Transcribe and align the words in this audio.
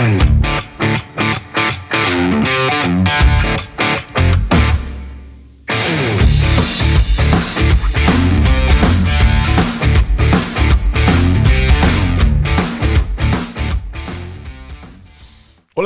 Hola, 0.00 0.08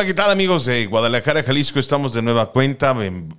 ¿qué 0.05 0.15
tal 0.15 0.31
amigos 0.31 0.67
de 0.67 0.87
Guadalajara, 0.87 1.43
Jalisco? 1.43 1.81
Estamos 1.81 2.12
de 2.12 2.23
nueva 2.23 2.53
cuenta 2.53 2.95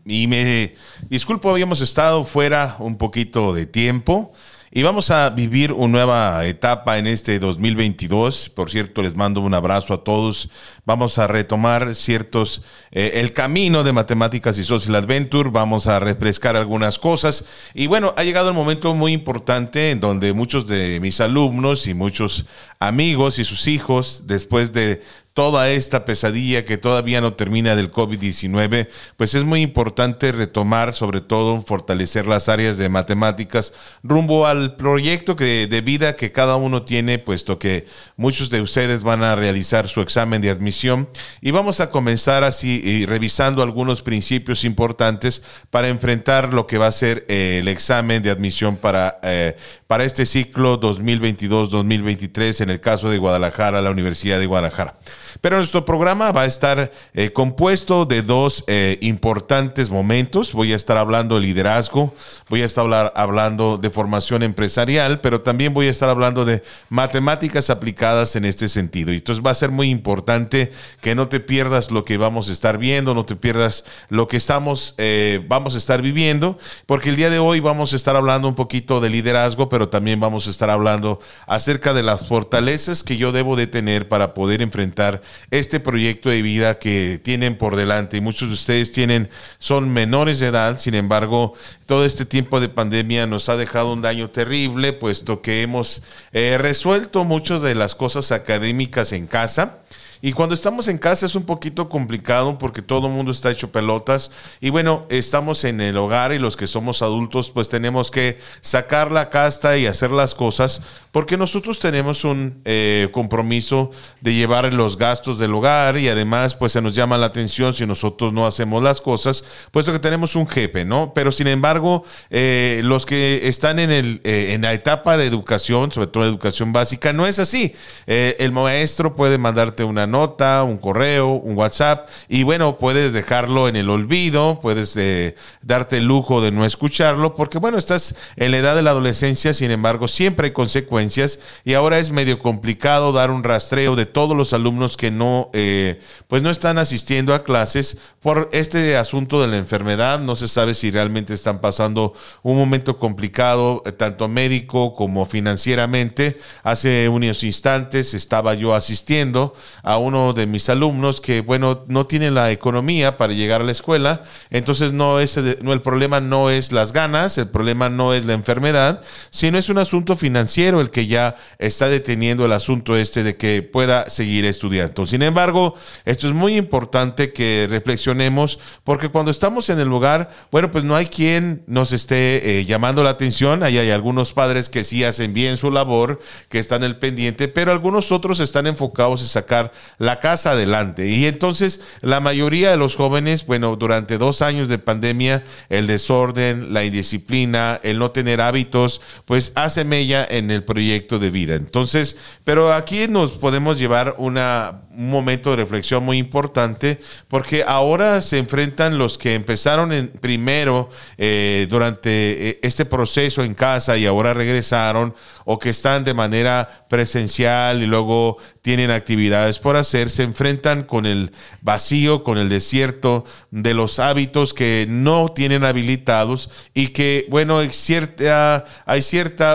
y 0.06 0.28
me 0.28 0.76
disculpo, 1.04 1.50
habíamos 1.52 1.80
estado 1.80 2.26
fuera 2.26 2.76
un 2.80 2.98
poquito 2.98 3.54
de 3.54 3.66
tiempo 3.66 4.34
y 4.72 4.84
vamos 4.84 5.12
a 5.12 5.30
vivir 5.30 5.72
una 5.72 5.92
nueva 5.92 6.46
etapa 6.46 6.98
en 6.98 7.08
este 7.08 7.40
2022. 7.40 8.50
Por 8.50 8.70
cierto, 8.70 9.02
les 9.02 9.16
mando 9.16 9.42
un 9.42 9.54
abrazo 9.54 9.94
a 9.94 10.04
todos. 10.04 10.50
Vamos 10.86 11.18
a 11.18 11.28
retomar 11.28 11.96
ciertos, 11.96 12.64
eh, 12.92 13.12
el 13.16 13.32
camino 13.32 13.84
de 13.84 13.94
matemáticas 13.94 14.58
y 14.58 14.64
social 14.64 14.96
adventure. 14.96 15.50
Vamos 15.50 15.88
a 15.88 16.00
refrescar 16.00 16.56
algunas 16.56 17.00
cosas. 17.00 17.46
Y 17.74 17.88
bueno, 17.88 18.14
ha 18.18 18.24
llegado 18.24 18.50
el 18.50 18.56
momento 18.56 18.94
muy 18.94 19.14
importante 19.14 19.92
en 19.92 20.00
donde 20.00 20.34
muchos 20.34 20.68
de 20.68 21.00
mis 21.00 21.22
alumnos 21.22 21.88
y 21.88 21.94
muchos 21.94 22.46
amigos 22.80 23.40
y 23.40 23.46
sus 23.46 23.68
hijos, 23.68 24.24
después 24.26 24.74
de 24.74 25.02
toda 25.36 25.70
esta 25.70 26.06
pesadilla 26.06 26.64
que 26.64 26.78
todavía 26.78 27.20
no 27.20 27.34
termina 27.34 27.76
del 27.76 27.92
COVID-19, 27.92 28.88
pues 29.18 29.36
es 29.36 29.44
muy 29.44 29.62
importante 29.62 30.32
retomar, 30.32 30.94
sobre 30.94 31.20
todo, 31.20 31.62
fortalecer 31.62 32.26
las 32.26 32.48
áreas 32.48 32.78
de 32.78 32.88
matemáticas 32.88 33.74
rumbo 34.02 34.48
al 34.48 34.78
proyecto 34.78 35.36
que, 35.36 35.68
de 35.68 35.82
vida 35.82 36.16
que 36.16 36.32
cada 36.32 36.56
uno 36.56 36.84
tiene, 36.84 37.20
puesto 37.20 37.60
que 37.60 37.86
muchos 38.16 38.50
de 38.50 38.62
ustedes 38.62 39.04
van 39.04 39.24
a 39.24 39.36
realizar 39.36 39.90
su 39.90 40.00
examen 40.00 40.42
de 40.42 40.50
admisión. 40.50 41.10
Y 41.42 41.52
vamos 41.52 41.82
a 41.82 41.90
comenzar 41.90 42.46
así, 42.46 43.06
revisando 43.06 43.62
algunos 43.62 44.02
principios 44.02 44.64
importantes 44.64 45.44
para 45.70 45.90
enfrentar 45.90 46.54
lo 46.54 46.66
que 46.66 46.78
va 46.78 46.88
a 46.88 46.94
ser 46.94 47.26
eh, 47.28 47.60
el 47.60 47.68
examen 47.68 48.24
de 48.24 48.30
admisión 48.32 48.78
para, 48.78 49.20
eh, 49.22 49.58
para 49.86 50.06
este 50.06 50.26
ciclo 50.26 50.80
2022-2023, 50.80 52.62
en 52.62 52.70
el 52.70 52.80
caso 52.80 53.10
de 53.10 53.18
Guadalajara, 53.18 53.82
la 53.82 53.92
Universidad 53.92 54.40
de 54.40 54.46
Guadalajara. 54.46 54.96
Pero 55.42 55.58
nuestro 55.58 55.86
programa 55.86 56.32
va 56.32 56.42
a 56.42 56.46
estar 56.46 56.92
eh, 57.14 57.32
compuesto 57.32 58.06
de 58.06 58.22
dos 58.22 58.64
eh, 58.68 58.98
importantes 59.02 59.90
momentos. 59.90 60.54
Voy 60.54 60.74
a 60.74 60.76
estar 60.76 60.98
hablando 60.98 61.36
de 61.36 61.42
liderazgo, 61.42 62.14
voy 62.50 62.62
a 62.62 62.66
estar 62.66 63.12
hablando 63.16 63.78
de 63.78 63.90
formación 63.90 64.44
empresarial, 64.44 65.20
pero 65.22 65.42
también 65.42 65.74
voy 65.74 65.88
a 65.88 65.92
estar 65.92 66.10
hablando 66.10 66.46
de 66.46 66.64
matemáticas 66.90 67.70
aplicadas 67.70 68.36
en 68.36 68.46
este 68.46 68.70
sentido. 68.70 69.12
Y 69.12 69.18
entonces 69.18 69.46
va 69.46 69.52
a 69.52 69.56
ser 69.56 69.72
muy 69.72 69.90
importante 69.90 70.72
que 71.02 71.16
no 71.16 71.28
te 71.28 71.40
pierdas 71.40 71.92
lo 71.92 72.06
que 72.06 72.18
vamos 72.18 72.50
a 72.50 72.52
estar 72.52 72.78
viendo, 72.78 73.14
no 73.14 73.26
te 73.26 73.36
pierdas 73.36 73.86
lo 74.10 74.28
que 74.28 74.38
estamos, 74.38 74.96
eh, 74.98 75.44
vamos 75.48 75.76
a 75.76 75.78
estar 75.78 76.02
viviendo, 76.02 76.58
porque 76.86 77.10
el 77.10 77.16
día 77.16 77.30
de 77.30 77.40
hoy 77.40 77.60
vamos 77.60 77.94
a 77.94 77.96
estar 77.96 78.16
hablando 78.16 78.48
un 78.48 78.56
poquito 78.56 79.02
de 79.02 79.10
liderazgo, 79.10 79.70
pero 79.70 79.90
también 79.90 80.20
vamos 80.20 80.48
a 80.48 80.50
estar 80.50 80.70
hablando 80.70 81.20
acerca 81.48 81.94
de 81.94 82.04
las 82.04 82.28
fortalezas 82.28 83.04
que 83.04 83.18
yo 83.18 83.32
debo 83.32 83.56
de 83.56 83.68
tener 83.68 84.08
para 84.08 84.34
poder 84.34 84.62
enfrentar 84.62 85.22
este 85.52 85.80
proyecto 85.80 86.30
de 86.30 86.42
vida 86.42 86.80
que 86.80 87.20
tienen 87.22 87.58
por 87.58 87.76
delante. 87.76 88.18
Y 88.18 88.22
muchos 88.22 88.50
de 88.50 88.54
ustedes 88.54 88.92
tienen, 88.92 89.30
son 89.60 89.92
menores 89.92 90.40
de 90.40 90.48
edad, 90.48 90.78
sin 90.78 90.96
embargo, 90.96 91.54
todo 91.86 92.06
este 92.06 92.26
tiempo 92.26 92.60
de 92.60 92.70
pandemia 92.70 93.28
nos 93.28 93.50
ha 93.50 93.58
dejado 93.58 93.94
un 93.94 94.02
daño 94.02 94.30
terrible, 94.30 94.94
puesto 94.94 95.42
que 95.42 95.62
hemos 95.62 96.04
eh, 96.34 96.58
resuelto 96.58 97.24
muchas 97.24 97.62
de 97.62 97.76
las 97.76 97.96
cosas 97.96 98.32
académicas 98.32 99.12
en 99.12 99.28
casa 99.28 99.80
y 100.26 100.34
cuando 100.34 100.56
estamos 100.56 100.88
en 100.88 100.98
casa 100.98 101.28
es 101.28 101.36
un 101.36 101.44
poquito 101.44 101.88
complicado 101.88 102.58
porque 102.58 102.82
todo 102.82 103.06
el 103.06 103.14
mundo 103.14 103.32
está 103.32 103.52
hecho 103.52 103.72
pelotas. 103.72 104.32
Y 104.60 104.72
bueno, 104.72 105.06
estamos 105.10 105.64
en 105.66 105.82
el 105.82 105.96
hogar 105.98 106.34
y 106.34 106.40
los 106.40 106.58
que 106.58 106.66
somos 106.66 107.04
adultos 107.04 107.52
pues 107.52 107.70
tenemos 107.70 108.10
que 108.10 108.40
sacar 108.62 109.12
la 109.12 109.30
casta 109.30 109.78
y 109.78 109.86
hacer 109.86 110.10
las 110.10 110.34
cosas 110.34 110.82
porque 111.12 111.38
nosotros 111.38 111.78
tenemos 111.78 112.24
un 112.24 112.60
eh, 112.66 113.10
compromiso 113.12 113.92
de 114.20 114.34
llevar 114.34 114.74
los 114.74 114.98
gastos 114.98 115.38
del 115.38 115.54
hogar 115.54 115.96
y 115.98 116.10
además 116.10 116.56
pues 116.56 116.72
se 116.72 116.82
nos 116.82 116.96
llama 116.96 117.20
la 117.20 117.28
atención 117.28 117.76
si 117.76 117.86
nosotros 117.86 118.34
no 118.34 118.48
hacemos 118.48 118.82
las 118.82 119.02
cosas, 119.02 119.44
puesto 119.70 119.94
que 119.94 120.00
tenemos 120.00 120.36
un 120.36 120.48
jefe, 120.48 120.86
¿no? 120.86 121.14
Pero 121.14 121.32
sin 121.32 121.46
embargo, 121.48 122.04
eh, 122.32 122.82
los 122.84 123.06
que 123.06 123.48
están 123.48 123.78
en, 123.78 123.92
el, 123.92 124.22
eh, 124.24 124.54
en 124.54 124.64
la 124.64 124.74
etapa 124.74 125.18
de 125.18 125.28
educación, 125.28 125.92
sobre 125.92 126.08
todo 126.08 126.26
educación 126.26 126.74
básica, 126.74 127.14
no 127.14 127.28
es 127.28 127.38
así. 127.38 127.76
el 128.08 128.52
maestro 128.52 129.14
puede 129.14 129.38
mandarte 129.38 129.84
una 129.84 130.08
nota, 130.16 130.64
un 130.64 130.78
correo, 130.78 131.28
un 131.32 131.58
WhatsApp, 131.58 132.08
y 132.30 132.44
bueno, 132.44 132.78
puedes 132.78 133.12
dejarlo 133.12 133.68
en 133.68 133.76
el 133.76 133.90
olvido, 133.90 134.60
puedes 134.62 134.96
eh, 134.96 135.36
darte 135.62 135.98
el 135.98 136.06
lujo 136.06 136.40
de 136.40 136.52
no 136.52 136.64
escucharlo, 136.64 137.36
porque 137.36 137.60
bueno, 137.60 137.78
estás 137.78 138.16
en 138.38 138.52
la 138.52 138.58
edad 138.60 138.76
de 138.76 138.82
la 138.82 138.92
adolescencia, 138.92 139.54
sin 139.54 139.72
embargo, 139.72 140.08
siempre 140.08 140.48
hay 140.48 140.54
consecuencias, 140.54 141.40
y 141.66 141.74
ahora 141.74 142.00
es 142.00 142.12
medio 142.12 142.40
complicado 142.40 143.12
dar 143.12 143.30
un 143.30 143.44
rastreo 143.44 143.98
de 143.98 144.06
todos 144.06 144.38
los 144.38 144.54
alumnos 144.54 144.96
que 144.96 145.12
no, 145.12 145.50
eh, 145.52 146.00
pues 146.30 146.42
no 146.42 146.50
están 146.50 146.78
asistiendo 146.78 147.34
a 147.34 147.44
clases 147.44 147.98
por 148.22 148.50
este 148.54 148.96
asunto 148.96 149.42
de 149.42 149.48
la 149.48 149.58
enfermedad, 149.58 150.20
no 150.20 150.36
se 150.38 150.48
sabe 150.48 150.74
si 150.76 150.92
realmente 150.92 151.34
están 151.34 151.60
pasando 151.60 152.14
un 152.42 152.58
momento 152.58 152.98
complicado, 152.98 153.84
eh, 153.86 153.92
tanto 153.92 154.28
médico 154.28 154.94
como 154.94 155.26
financieramente. 155.26 156.38
Hace 156.64 157.10
unos 157.10 157.44
instantes 157.44 158.14
estaba 158.14 158.54
yo 158.54 158.74
asistiendo 158.74 159.54
a 159.84 159.98
uno 160.06 160.34
de 160.34 160.46
mis 160.48 160.70
alumnos 160.70 161.22
que, 161.22 161.42
bueno, 161.42 161.84
no 161.88 162.06
tiene 162.06 162.32
la 162.32 162.52
economía 162.52 163.18
para 163.18 163.34
llegar 163.34 163.62
a 163.62 163.64
la 163.64 163.72
escuela, 163.72 164.24
entonces 164.50 164.94
no 164.94 165.20
es, 165.20 165.38
no, 165.62 165.74
el 165.74 165.82
problema 165.82 166.22
no 166.22 166.50
es 166.50 166.72
las 166.72 166.94
ganas, 166.94 167.38
el 167.38 167.50
problema 167.50 167.90
no 167.90 168.14
es 168.14 168.26
la 168.26 168.34
enfermedad, 168.34 169.02
sino 169.30 169.58
es 169.58 169.70
un 169.70 169.78
asunto 169.78 170.16
financiero 170.16 170.82
el 170.82 170.90
que 170.90 171.08
ya 171.08 171.36
está 171.60 171.88
deteniendo 171.88 172.46
el 172.46 172.52
asunto 172.52 172.96
este 172.96 173.24
de 173.24 173.36
que 173.36 173.62
pueda 173.62 174.10
seguir 174.10 174.46
estudiando. 174.46 175.06
Sin 175.06 175.22
embargo, 175.22 175.76
esto 176.06 176.28
es 176.28 176.34
muy 176.34 176.56
importante 176.56 177.34
que 177.34 177.68
reflexionemos 177.70 178.60
porque 178.84 179.10
cuando 179.10 179.32
estamos 179.32 179.70
en 179.70 179.80
el 179.80 179.88
lugar, 179.88 180.32
bueno, 180.52 180.72
pues 180.72 180.84
no 180.84 180.96
hay 180.96 181.08
quien 181.08 181.64
nos 181.68 181.92
esté 181.92 182.60
eh, 182.60 182.66
llamando 182.66 183.04
la 183.04 183.10
atención, 183.12 183.64
ahí 183.64 183.78
hay 183.78 183.90
algunos 183.90 184.34
padres 184.34 184.70
que 184.70 184.84
sí 184.84 185.04
hacen 185.04 185.34
bien 185.34 185.58
su 185.58 185.72
labor, 185.72 186.20
que 186.50 186.60
están 186.60 186.84
el 186.84 186.98
pendiente, 186.98 187.48
pero 187.48 187.72
algunos 187.72 188.12
otros 188.12 188.40
están 188.40 188.68
enfocados 188.68 189.22
en 189.22 189.28
sacar 189.28 189.72
la 189.98 190.20
casa 190.20 190.52
adelante. 190.52 191.08
Y 191.08 191.26
entonces 191.26 191.82
la 192.02 192.20
mayoría 192.20 192.72
de 192.72 192.78
los 192.78 192.96
jóvenes, 192.96 193.46
bueno, 193.46 193.76
durante 193.76 194.18
dos 194.18 194.42
años 194.42 194.70
de 194.70 194.80
pandemia, 194.80 195.44
el 195.70 195.88
desorden, 195.88 196.74
la 196.74 196.84
indisciplina, 196.84 197.80
el 197.84 198.00
no 198.00 198.12
tener 198.12 198.42
hábitos, 198.42 199.02
pues 199.26 199.52
hace 199.56 199.86
mella 199.86 200.26
en 200.30 200.52
el 200.52 200.64
proyecto 200.64 201.20
de 201.20 201.30
vida. 201.30 201.56
Entonces, 201.56 202.18
pero 202.44 202.74
aquí 202.74 203.08
nos 203.08 203.32
podemos 203.32 203.78
llevar 203.80 204.16
una 204.18 204.82
un 204.98 205.10
momento 205.10 205.50
de 205.50 205.58
reflexión 205.58 206.04
muy 206.04 206.18
importante 206.18 207.00
porque 207.28 207.64
ahora 207.68 208.22
se 208.22 208.38
enfrentan 208.38 208.98
los 208.98 209.18
que 209.18 209.34
empezaron 209.34 209.92
en 209.92 210.08
primero 210.08 210.90
eh, 211.18 211.68
durante 211.70 212.50
eh, 212.50 212.60
este 212.62 212.86
proceso 212.86 213.44
en 213.44 213.54
casa 213.54 213.98
y 213.98 214.06
ahora 214.06 214.34
regresaron 214.34 215.14
o 215.44 215.60
que 215.60 215.70
están 215.70 216.04
de 216.04 216.14
manera 216.14 216.86
presencial 216.90 217.84
y 217.84 217.88
luego 217.88 218.38
tienen 218.66 218.90
actividades 218.90 219.60
por 219.60 219.76
hacer, 219.76 220.10
se 220.10 220.24
enfrentan 220.24 220.82
con 220.82 221.06
el 221.06 221.32
vacío, 221.62 222.24
con 222.24 222.40
el 222.40 222.50
desierto 222.50 223.24
de 223.52 223.76
los 223.76 224.00
hábitos 224.00 224.56
que 224.56 224.88
no 224.90 225.28
tienen 225.36 225.64
habilitados 225.64 226.50
y 226.74 226.88
que, 226.88 227.28
bueno, 227.30 227.60
hay 227.60 227.70
ciertas 227.70 228.64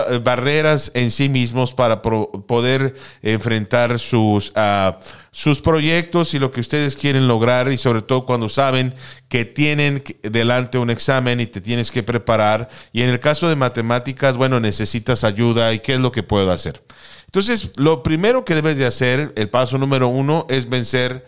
eh, 0.09 0.19
barreras 0.23 0.93
en 0.95 1.11
sí 1.11 1.27
mismos 1.27 1.73
para 1.73 2.01
poder 2.01 2.95
enfrentar 3.21 3.99
sus... 3.99 4.53
Uh, 4.55 4.93
sus 5.33 5.61
proyectos 5.61 6.33
y 6.33 6.39
lo 6.39 6.51
que 6.51 6.59
ustedes 6.59 6.97
quieren 6.97 7.25
lograr 7.29 7.71
y 7.71 7.77
sobre 7.77 8.01
todo 8.01 8.25
cuando 8.25 8.49
saben 8.49 8.93
que 9.29 9.45
tienen 9.45 10.03
delante 10.23 10.77
un 10.77 10.89
examen 10.89 11.39
y 11.39 11.45
te 11.45 11.61
tienes 11.61 11.89
que 11.89 12.03
preparar 12.03 12.67
y 12.91 13.01
en 13.01 13.09
el 13.09 13.21
caso 13.21 13.47
de 13.47 13.55
matemáticas, 13.55 14.35
bueno, 14.35 14.59
necesitas 14.59 15.23
ayuda 15.23 15.73
y 15.73 15.79
qué 15.79 15.93
es 15.93 16.01
lo 16.01 16.11
que 16.11 16.21
puedo 16.21 16.51
hacer. 16.51 16.83
Entonces, 17.31 17.71
lo 17.77 18.03
primero 18.03 18.43
que 18.43 18.55
debes 18.55 18.75
de 18.75 18.85
hacer, 18.85 19.31
el 19.37 19.47
paso 19.47 19.77
número 19.77 20.09
uno, 20.09 20.45
es 20.49 20.69
vencer 20.69 21.25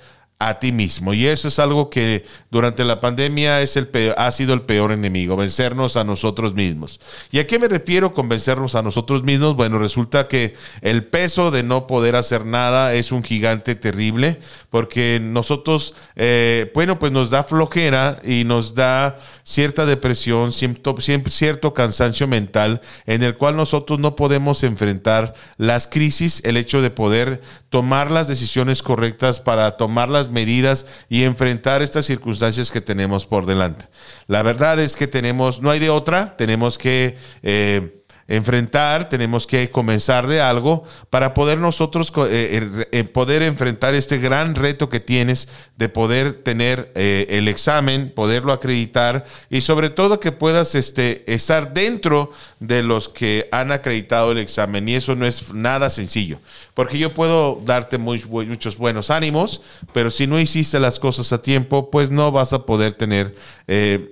a 0.47 0.59
ti 0.59 0.71
mismo. 0.71 1.13
Y 1.13 1.27
eso 1.27 1.47
es 1.47 1.59
algo 1.59 1.89
que 1.89 2.25
durante 2.51 2.83
la 2.83 2.99
pandemia 2.99 3.61
es 3.61 3.77
el 3.77 3.89
ha 4.17 4.31
sido 4.31 4.53
el 4.53 4.61
peor 4.61 4.91
enemigo, 4.91 5.35
vencernos 5.35 5.97
a 5.97 6.03
nosotros 6.03 6.53
mismos. 6.53 6.99
¿Y 7.31 7.39
a 7.39 7.47
qué 7.47 7.59
me 7.59 7.67
refiero 7.67 8.13
con 8.13 8.27
vencernos 8.27 8.75
a 8.75 8.81
nosotros 8.81 9.23
mismos? 9.23 9.55
Bueno, 9.55 9.79
resulta 9.79 10.27
que 10.27 10.53
el 10.81 11.05
peso 11.05 11.51
de 11.51 11.63
no 11.63 11.87
poder 11.87 12.15
hacer 12.15 12.45
nada 12.45 12.93
es 12.93 13.11
un 13.11 13.23
gigante 13.23 13.75
terrible, 13.75 14.39
porque 14.69 15.19
nosotros, 15.21 15.93
eh, 16.15 16.71
bueno, 16.73 16.99
pues 16.99 17.11
nos 17.11 17.29
da 17.29 17.43
flojera 17.43 18.19
y 18.23 18.43
nos 18.43 18.75
da 18.75 19.17
cierta 19.43 19.85
depresión, 19.85 20.51
cierto, 20.51 20.95
cierto 21.27 21.73
cansancio 21.73 22.27
mental, 22.27 22.81
en 23.05 23.23
el 23.23 23.37
cual 23.37 23.55
nosotros 23.55 23.99
no 23.99 24.15
podemos 24.15 24.63
enfrentar 24.63 25.33
las 25.57 25.87
crisis, 25.87 26.41
el 26.43 26.57
hecho 26.57 26.81
de 26.81 26.89
poder 26.89 27.41
tomar 27.69 28.11
las 28.11 28.27
decisiones 28.27 28.81
correctas 28.81 29.39
para 29.39 29.77
tomar 29.77 30.09
las 30.09 30.31
medidas 30.33 30.85
y 31.07 31.23
enfrentar 31.23 31.81
estas 31.81 32.05
circunstancias 32.05 32.71
que 32.71 32.81
tenemos 32.81 33.25
por 33.25 33.45
delante. 33.45 33.87
La 34.27 34.43
verdad 34.43 34.79
es 34.79 34.97
que 34.97 35.07
tenemos, 35.07 35.61
no 35.61 35.71
hay 35.71 35.79
de 35.79 35.89
otra, 35.89 36.35
tenemos 36.35 36.77
que... 36.77 37.15
Eh, 37.41 37.99
enfrentar, 38.27 39.09
tenemos 39.09 39.45
que 39.47 39.69
comenzar 39.69 40.27
de 40.27 40.41
algo 40.41 40.83
para 41.09 41.33
poder 41.33 41.57
nosotros 41.57 42.11
eh, 42.29 42.87
eh, 42.91 43.03
poder 43.03 43.41
enfrentar 43.43 43.95
este 43.95 44.17
gran 44.17 44.55
reto 44.55 44.89
que 44.89 44.99
tienes 44.99 45.49
de 45.75 45.89
poder 45.89 46.33
tener 46.43 46.91
eh, 46.93 47.25
el 47.29 47.47
examen, 47.47 48.11
poderlo 48.13 48.53
acreditar 48.53 49.25
y 49.49 49.61
sobre 49.61 49.89
todo 49.89 50.19
que 50.19 50.31
puedas 50.31 50.75
este, 50.75 51.23
estar 51.33 51.73
dentro 51.73 52.31
de 52.59 52.83
los 52.83 53.09
que 53.09 53.47
han 53.51 53.71
acreditado 53.71 54.31
el 54.31 54.37
examen. 54.37 54.87
Y 54.87 54.95
eso 54.95 55.15
no 55.15 55.25
es 55.25 55.51
nada 55.53 55.89
sencillo, 55.89 56.37
porque 56.75 56.99
yo 56.99 57.13
puedo 57.13 57.59
darte 57.65 57.97
muy, 57.97 58.23
muchos 58.23 58.77
buenos 58.77 59.09
ánimos, 59.09 59.61
pero 59.93 60.11
si 60.11 60.27
no 60.27 60.39
hiciste 60.39 60.79
las 60.79 60.99
cosas 60.99 61.33
a 61.33 61.41
tiempo, 61.41 61.89
pues 61.89 62.11
no 62.11 62.31
vas 62.31 62.53
a 62.53 62.65
poder 62.65 62.93
tener 62.93 63.35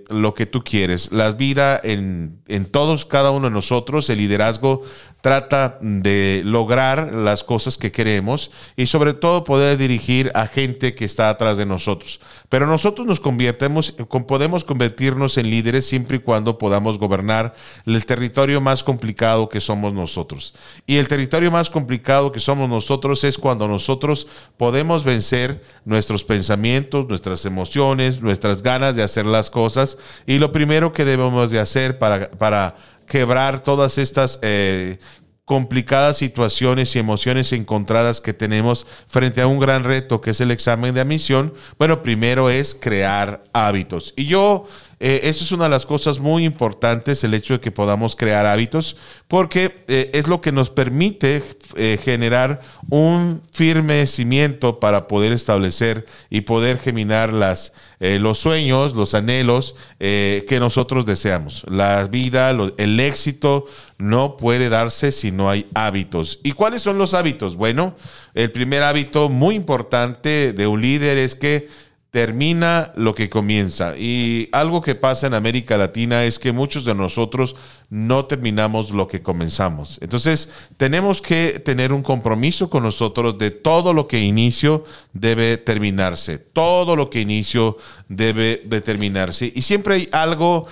lo 0.10 0.34
que 0.34 0.46
tú 0.46 0.64
quieres. 0.64 1.12
La 1.12 1.32
vida 1.32 1.80
en, 1.84 2.40
en 2.48 2.66
todos, 2.66 3.06
cada 3.06 3.32
uno 3.32 3.48
de 3.48 3.54
nosotros, 3.54 4.10
el 4.10 4.18
liderazgo 4.18 4.84
trata 5.22 5.78
de 5.82 6.42
lograr 6.44 7.14
las 7.14 7.44
cosas 7.44 7.78
que 7.78 7.92
queremos 7.92 8.52
y 8.76 8.88
sobre 8.88 9.14
todo 9.14 9.44
poder 9.44 9.78
dirigir 9.78 10.32
a 10.34 10.48
gente 10.48 10.96
que 10.96 11.06
está 11.06 11.30
atrás 11.30 11.58
de 11.58 11.66
nosotros. 11.66 12.20
Pero 12.50 12.68
nosotros 12.68 13.08
nos 13.08 13.20
convertimos, 13.20 13.96
podemos 14.28 14.66
convertirnos 14.66 15.38
en 15.38 15.50
líderes 15.50 15.86
siempre 15.86 16.18
y 16.18 16.20
cuando 16.20 16.58
podamos 16.58 16.98
gobernar 16.98 17.56
el 17.86 18.06
territorio 18.06 18.60
más 18.60 18.84
complicado 18.84 19.48
que 19.48 19.62
somos 19.62 19.94
nosotros. 19.94 20.54
Y 20.86 20.98
el 20.98 21.08
territorio 21.08 21.52
más 21.52 21.70
complicado 21.70 22.32
que 22.32 22.40
somos 22.40 22.68
nosotros 22.68 23.24
es 23.24 23.38
cuando 23.38 23.68
nosotros 23.68 24.28
podemos 24.58 25.04
vencer 25.04 25.62
nuestros 25.86 26.24
pensamientos, 26.24 27.08
nuestras 27.08 27.46
emociones, 27.46 28.22
nuestras 28.22 28.62
ganas 28.62 28.96
de 28.96 29.04
hacer 29.04 29.26
las 29.26 29.50
cosas. 29.50 29.98
Y 30.26 30.40
lo 30.40 30.52
primero 30.52 30.94
que 30.94 31.06
debemos 31.06 31.52
de 31.52 31.60
hacer 31.60 32.00
para, 32.00 32.32
para 32.32 32.76
quebrar 33.12 33.62
todas 33.62 33.98
estas 33.98 34.40
eh, 34.42 34.98
complicadas 35.44 36.16
situaciones 36.16 36.96
y 36.96 37.00
emociones 37.00 37.52
encontradas 37.52 38.22
que 38.22 38.32
tenemos 38.32 38.88
frente 39.06 39.42
a 39.42 39.48
un 39.48 39.60
gran 39.60 39.84
reto 39.84 40.22
que 40.22 40.30
es 40.30 40.40
el 40.40 40.50
examen 40.50 40.96
de 40.96 41.02
admisión, 41.02 41.54
bueno, 41.78 42.04
primero 42.04 42.50
es 42.50 42.74
crear 42.74 43.44
hábitos. 43.52 44.14
Y 44.16 44.28
yo 44.28 44.66
eh, 45.04 45.22
eso 45.24 45.44
es 45.44 45.52
una 45.52 45.64
de 45.64 45.72
las 45.72 45.88
cosas 45.88 46.20
muy 46.20 46.46
importantes, 46.46 47.24
el 47.24 47.34
hecho 47.34 47.56
de 47.56 47.60
que 47.60 47.72
podamos 47.72 48.16
crear 48.16 48.46
hábitos, 48.46 48.98
porque 49.28 49.84
eh, 49.88 50.12
es 50.14 50.28
lo 50.28 50.42
que 50.42 50.52
nos 50.52 50.70
permite 50.70 51.42
eh, 51.76 51.98
generar 52.00 52.62
un 52.88 53.42
firme 53.52 54.06
cimiento 54.06 54.80
para 54.80 55.08
poder 55.08 55.32
establecer 55.34 56.06
y 56.30 56.42
poder 56.42 56.78
geminar 56.78 57.34
las, 57.34 57.74
los 58.00 58.38
sueños, 58.38 58.94
los 58.94 59.16
anhelos 59.16 59.76
que 60.00 60.58
nosotros 60.60 61.06
deseamos. 61.06 61.66
La 61.68 62.04
vida, 62.06 62.52
el 62.52 63.00
éxito 63.00 63.66
no 63.98 64.38
puede 64.38 64.70
darse 64.70 65.12
si 65.12 65.32
no 65.32 65.50
hay 65.50 65.68
hábitos. 65.74 66.40
¿Y 66.44 66.52
cuáles 66.52 66.82
son 66.82 66.98
los 66.98 67.14
hábitos? 67.14 67.56
Bueno, 67.56 67.96
el 68.34 68.52
primer 68.52 68.84
hábito 68.84 69.30
muy 69.30 69.56
importante 69.56 70.54
de 70.54 70.68
un 70.68 70.82
líder 70.82 71.18
es 71.18 71.36
que 71.36 71.68
termina 72.12 72.92
lo 72.96 73.16
que 73.16 73.30
comienza. 73.30 73.98
Y 73.98 74.50
algo 74.52 74.82
que 74.82 74.96
pasa 74.96 75.28
en 75.28 75.34
América 75.34 75.78
Latina 75.78 76.26
es 76.26 76.40
que 76.40 76.52
muchos 76.52 76.84
de 76.84 76.94
nosotros 76.94 77.56
no 77.92 78.26
terminamos 78.26 78.92
lo 78.92 79.10
que 79.10 79.22
comenzamos. 79.22 80.00
Entonces, 80.02 80.50
tenemos 80.78 81.22
que 81.22 81.60
tener 81.60 81.92
un 81.92 82.04
compromiso 82.04 82.70
con 82.70 82.84
nosotros 82.84 83.38
de 83.38 83.52
todo 83.52 83.94
lo 83.94 84.08
que 84.08 84.22
inicio 84.22 84.86
debe 85.12 85.58
terminarse. 85.58 86.40
Todo 86.40 86.96
lo 86.96 87.10
que 87.10 87.20
inicio 87.20 87.76
debe 88.08 88.62
determinarse. 88.64 89.52
Y 89.54 89.64
siempre 89.64 89.96
hay 89.96 90.10
algo, 90.14 90.68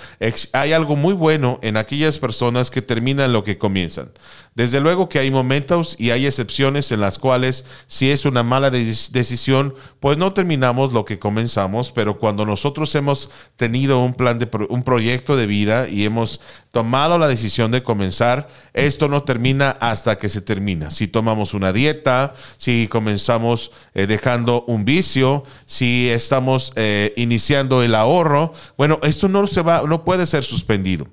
hay 0.54 0.72
algo 0.72 0.96
muy 0.96 1.14
bueno 1.14 1.60
en 1.62 1.76
aquellas 1.76 2.20
personas 2.20 2.72
que 2.72 2.82
terminan 2.82 3.34
lo 3.34 3.44
que 3.44 3.58
comienzan. 3.58 4.12
Desde 4.56 4.82
luego 4.82 5.08
que 5.08 5.20
hay 5.20 5.32
momentos 5.32 5.96
y 5.98 6.12
hay 6.12 6.26
excepciones 6.26 6.92
en 6.92 7.00
las 7.00 7.20
cuales 7.20 7.66
si 7.88 8.12
es 8.12 8.26
una 8.26 8.44
mala 8.44 8.70
decisión, 8.70 9.74
pues 10.00 10.18
no 10.18 10.34
terminamos 10.34 10.92
lo 10.92 11.06
que 11.06 11.20
comenzamos, 11.20 11.92
pero 11.92 12.20
cuando 12.20 12.46
nosotros 12.46 12.94
hemos 12.96 13.30
tenido 13.56 14.00
un 14.00 14.14
plan 14.14 14.38
de 14.38 14.50
un 14.70 14.84
proyecto 14.84 15.38
de 15.38 15.48
vida 15.48 15.88
y 15.88 16.04
hemos 16.04 16.42
tomado 16.72 17.18
la 17.18 17.28
decisión 17.28 17.72
de 17.72 17.84
comenzar, 17.84 18.48
esto 18.74 19.08
no 19.08 19.24
termina 19.24 19.72
hasta 19.80 20.18
que 20.18 20.30
se 20.30 20.42
termina. 20.42 20.92
Si 20.92 21.08
tomamos 21.08 21.54
una 21.54 21.74
dieta, 21.74 22.34
si 22.58 22.88
comenzamos 22.88 23.72
eh, 23.94 24.06
dejando 24.06 24.64
un 24.68 24.86
vicio, 24.86 25.44
si 25.66 26.10
estamos 26.10 26.72
eh, 26.76 27.14
iniciando 27.16 27.82
el 27.82 27.96
ahorro, 27.96 28.54
bueno, 28.78 29.00
esto 29.04 29.28
no 29.28 29.48
se 29.48 29.62
va, 29.62 29.84
no 29.88 30.04
puede 30.04 30.28
ser 30.28 30.44
suspendido. 30.44 31.08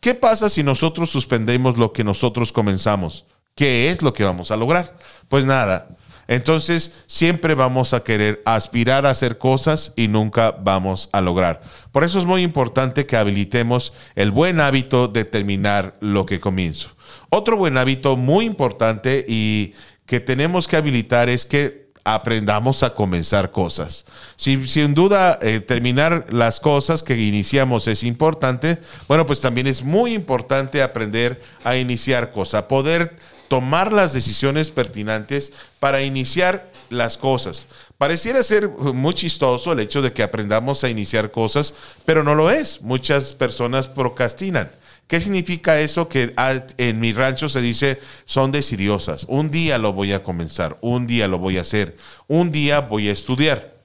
¿Qué 0.00 0.14
pasa 0.14 0.48
si 0.50 0.62
nosotros 0.62 1.10
suspendemos 1.10 1.78
lo 1.78 1.92
que 1.92 2.04
nosotros 2.04 2.52
comenzamos? 2.52 3.26
¿Qué 3.54 3.90
es 3.90 4.02
lo 4.02 4.12
que 4.12 4.24
vamos 4.24 4.50
a 4.50 4.56
lograr? 4.56 4.96
Pues 5.28 5.44
nada. 5.44 5.88
Entonces 6.28 6.92
siempre 7.06 7.54
vamos 7.54 7.92
a 7.94 8.02
querer 8.02 8.42
aspirar 8.44 9.06
a 9.06 9.10
hacer 9.10 9.38
cosas 9.38 9.92
y 9.96 10.08
nunca 10.08 10.52
vamos 10.52 11.08
a 11.12 11.20
lograr. 11.20 11.62
Por 11.92 12.04
eso 12.04 12.18
es 12.18 12.24
muy 12.24 12.42
importante 12.42 13.06
que 13.06 13.16
habilitemos 13.16 13.92
el 14.14 14.30
buen 14.30 14.60
hábito 14.60 15.08
de 15.08 15.24
terminar 15.24 15.96
lo 16.00 16.26
que 16.26 16.40
comienzo. 16.40 16.90
Otro 17.30 17.56
buen 17.56 17.78
hábito 17.78 18.16
muy 18.16 18.44
importante 18.44 19.24
y 19.28 19.74
que 20.06 20.20
tenemos 20.20 20.68
que 20.68 20.76
habilitar 20.76 21.28
es 21.28 21.46
que 21.46 21.84
aprendamos 22.04 22.82
a 22.82 22.94
comenzar 22.94 23.50
cosas. 23.50 24.04
Si, 24.36 24.68
sin 24.68 24.94
duda 24.94 25.38
eh, 25.40 25.60
terminar 25.60 26.26
las 26.30 26.60
cosas 26.60 27.02
que 27.02 27.16
iniciamos 27.16 27.88
es 27.88 28.02
importante, 28.02 28.78
bueno, 29.08 29.24
pues 29.24 29.40
también 29.40 29.66
es 29.66 29.82
muy 29.82 30.12
importante 30.12 30.82
aprender 30.82 31.40
a 31.64 31.76
iniciar 31.76 32.30
cosas, 32.30 32.64
poder 32.64 33.16
tomar 33.54 33.92
las 33.92 34.12
decisiones 34.12 34.72
pertinentes 34.72 35.52
para 35.78 36.02
iniciar 36.02 36.68
las 36.90 37.16
cosas. 37.16 37.68
Pareciera 37.98 38.42
ser 38.42 38.68
muy 38.68 39.14
chistoso 39.14 39.70
el 39.70 39.78
hecho 39.78 40.02
de 40.02 40.12
que 40.12 40.24
aprendamos 40.24 40.82
a 40.82 40.88
iniciar 40.88 41.30
cosas, 41.30 41.72
pero 42.04 42.24
no 42.24 42.34
lo 42.34 42.50
es. 42.50 42.82
Muchas 42.82 43.32
personas 43.32 43.86
procrastinan. 43.86 44.72
¿Qué 45.06 45.20
significa 45.20 45.78
eso? 45.78 46.08
Que 46.08 46.34
en 46.78 46.98
mi 46.98 47.12
rancho 47.12 47.48
se 47.48 47.60
dice 47.60 48.00
son 48.24 48.50
decidiosas. 48.50 49.24
Un 49.28 49.52
día 49.52 49.78
lo 49.78 49.92
voy 49.92 50.12
a 50.14 50.24
comenzar, 50.24 50.76
un 50.80 51.06
día 51.06 51.28
lo 51.28 51.38
voy 51.38 51.58
a 51.58 51.60
hacer, 51.60 51.96
un 52.26 52.50
día 52.50 52.80
voy 52.80 53.08
a 53.08 53.12
estudiar. 53.12 53.76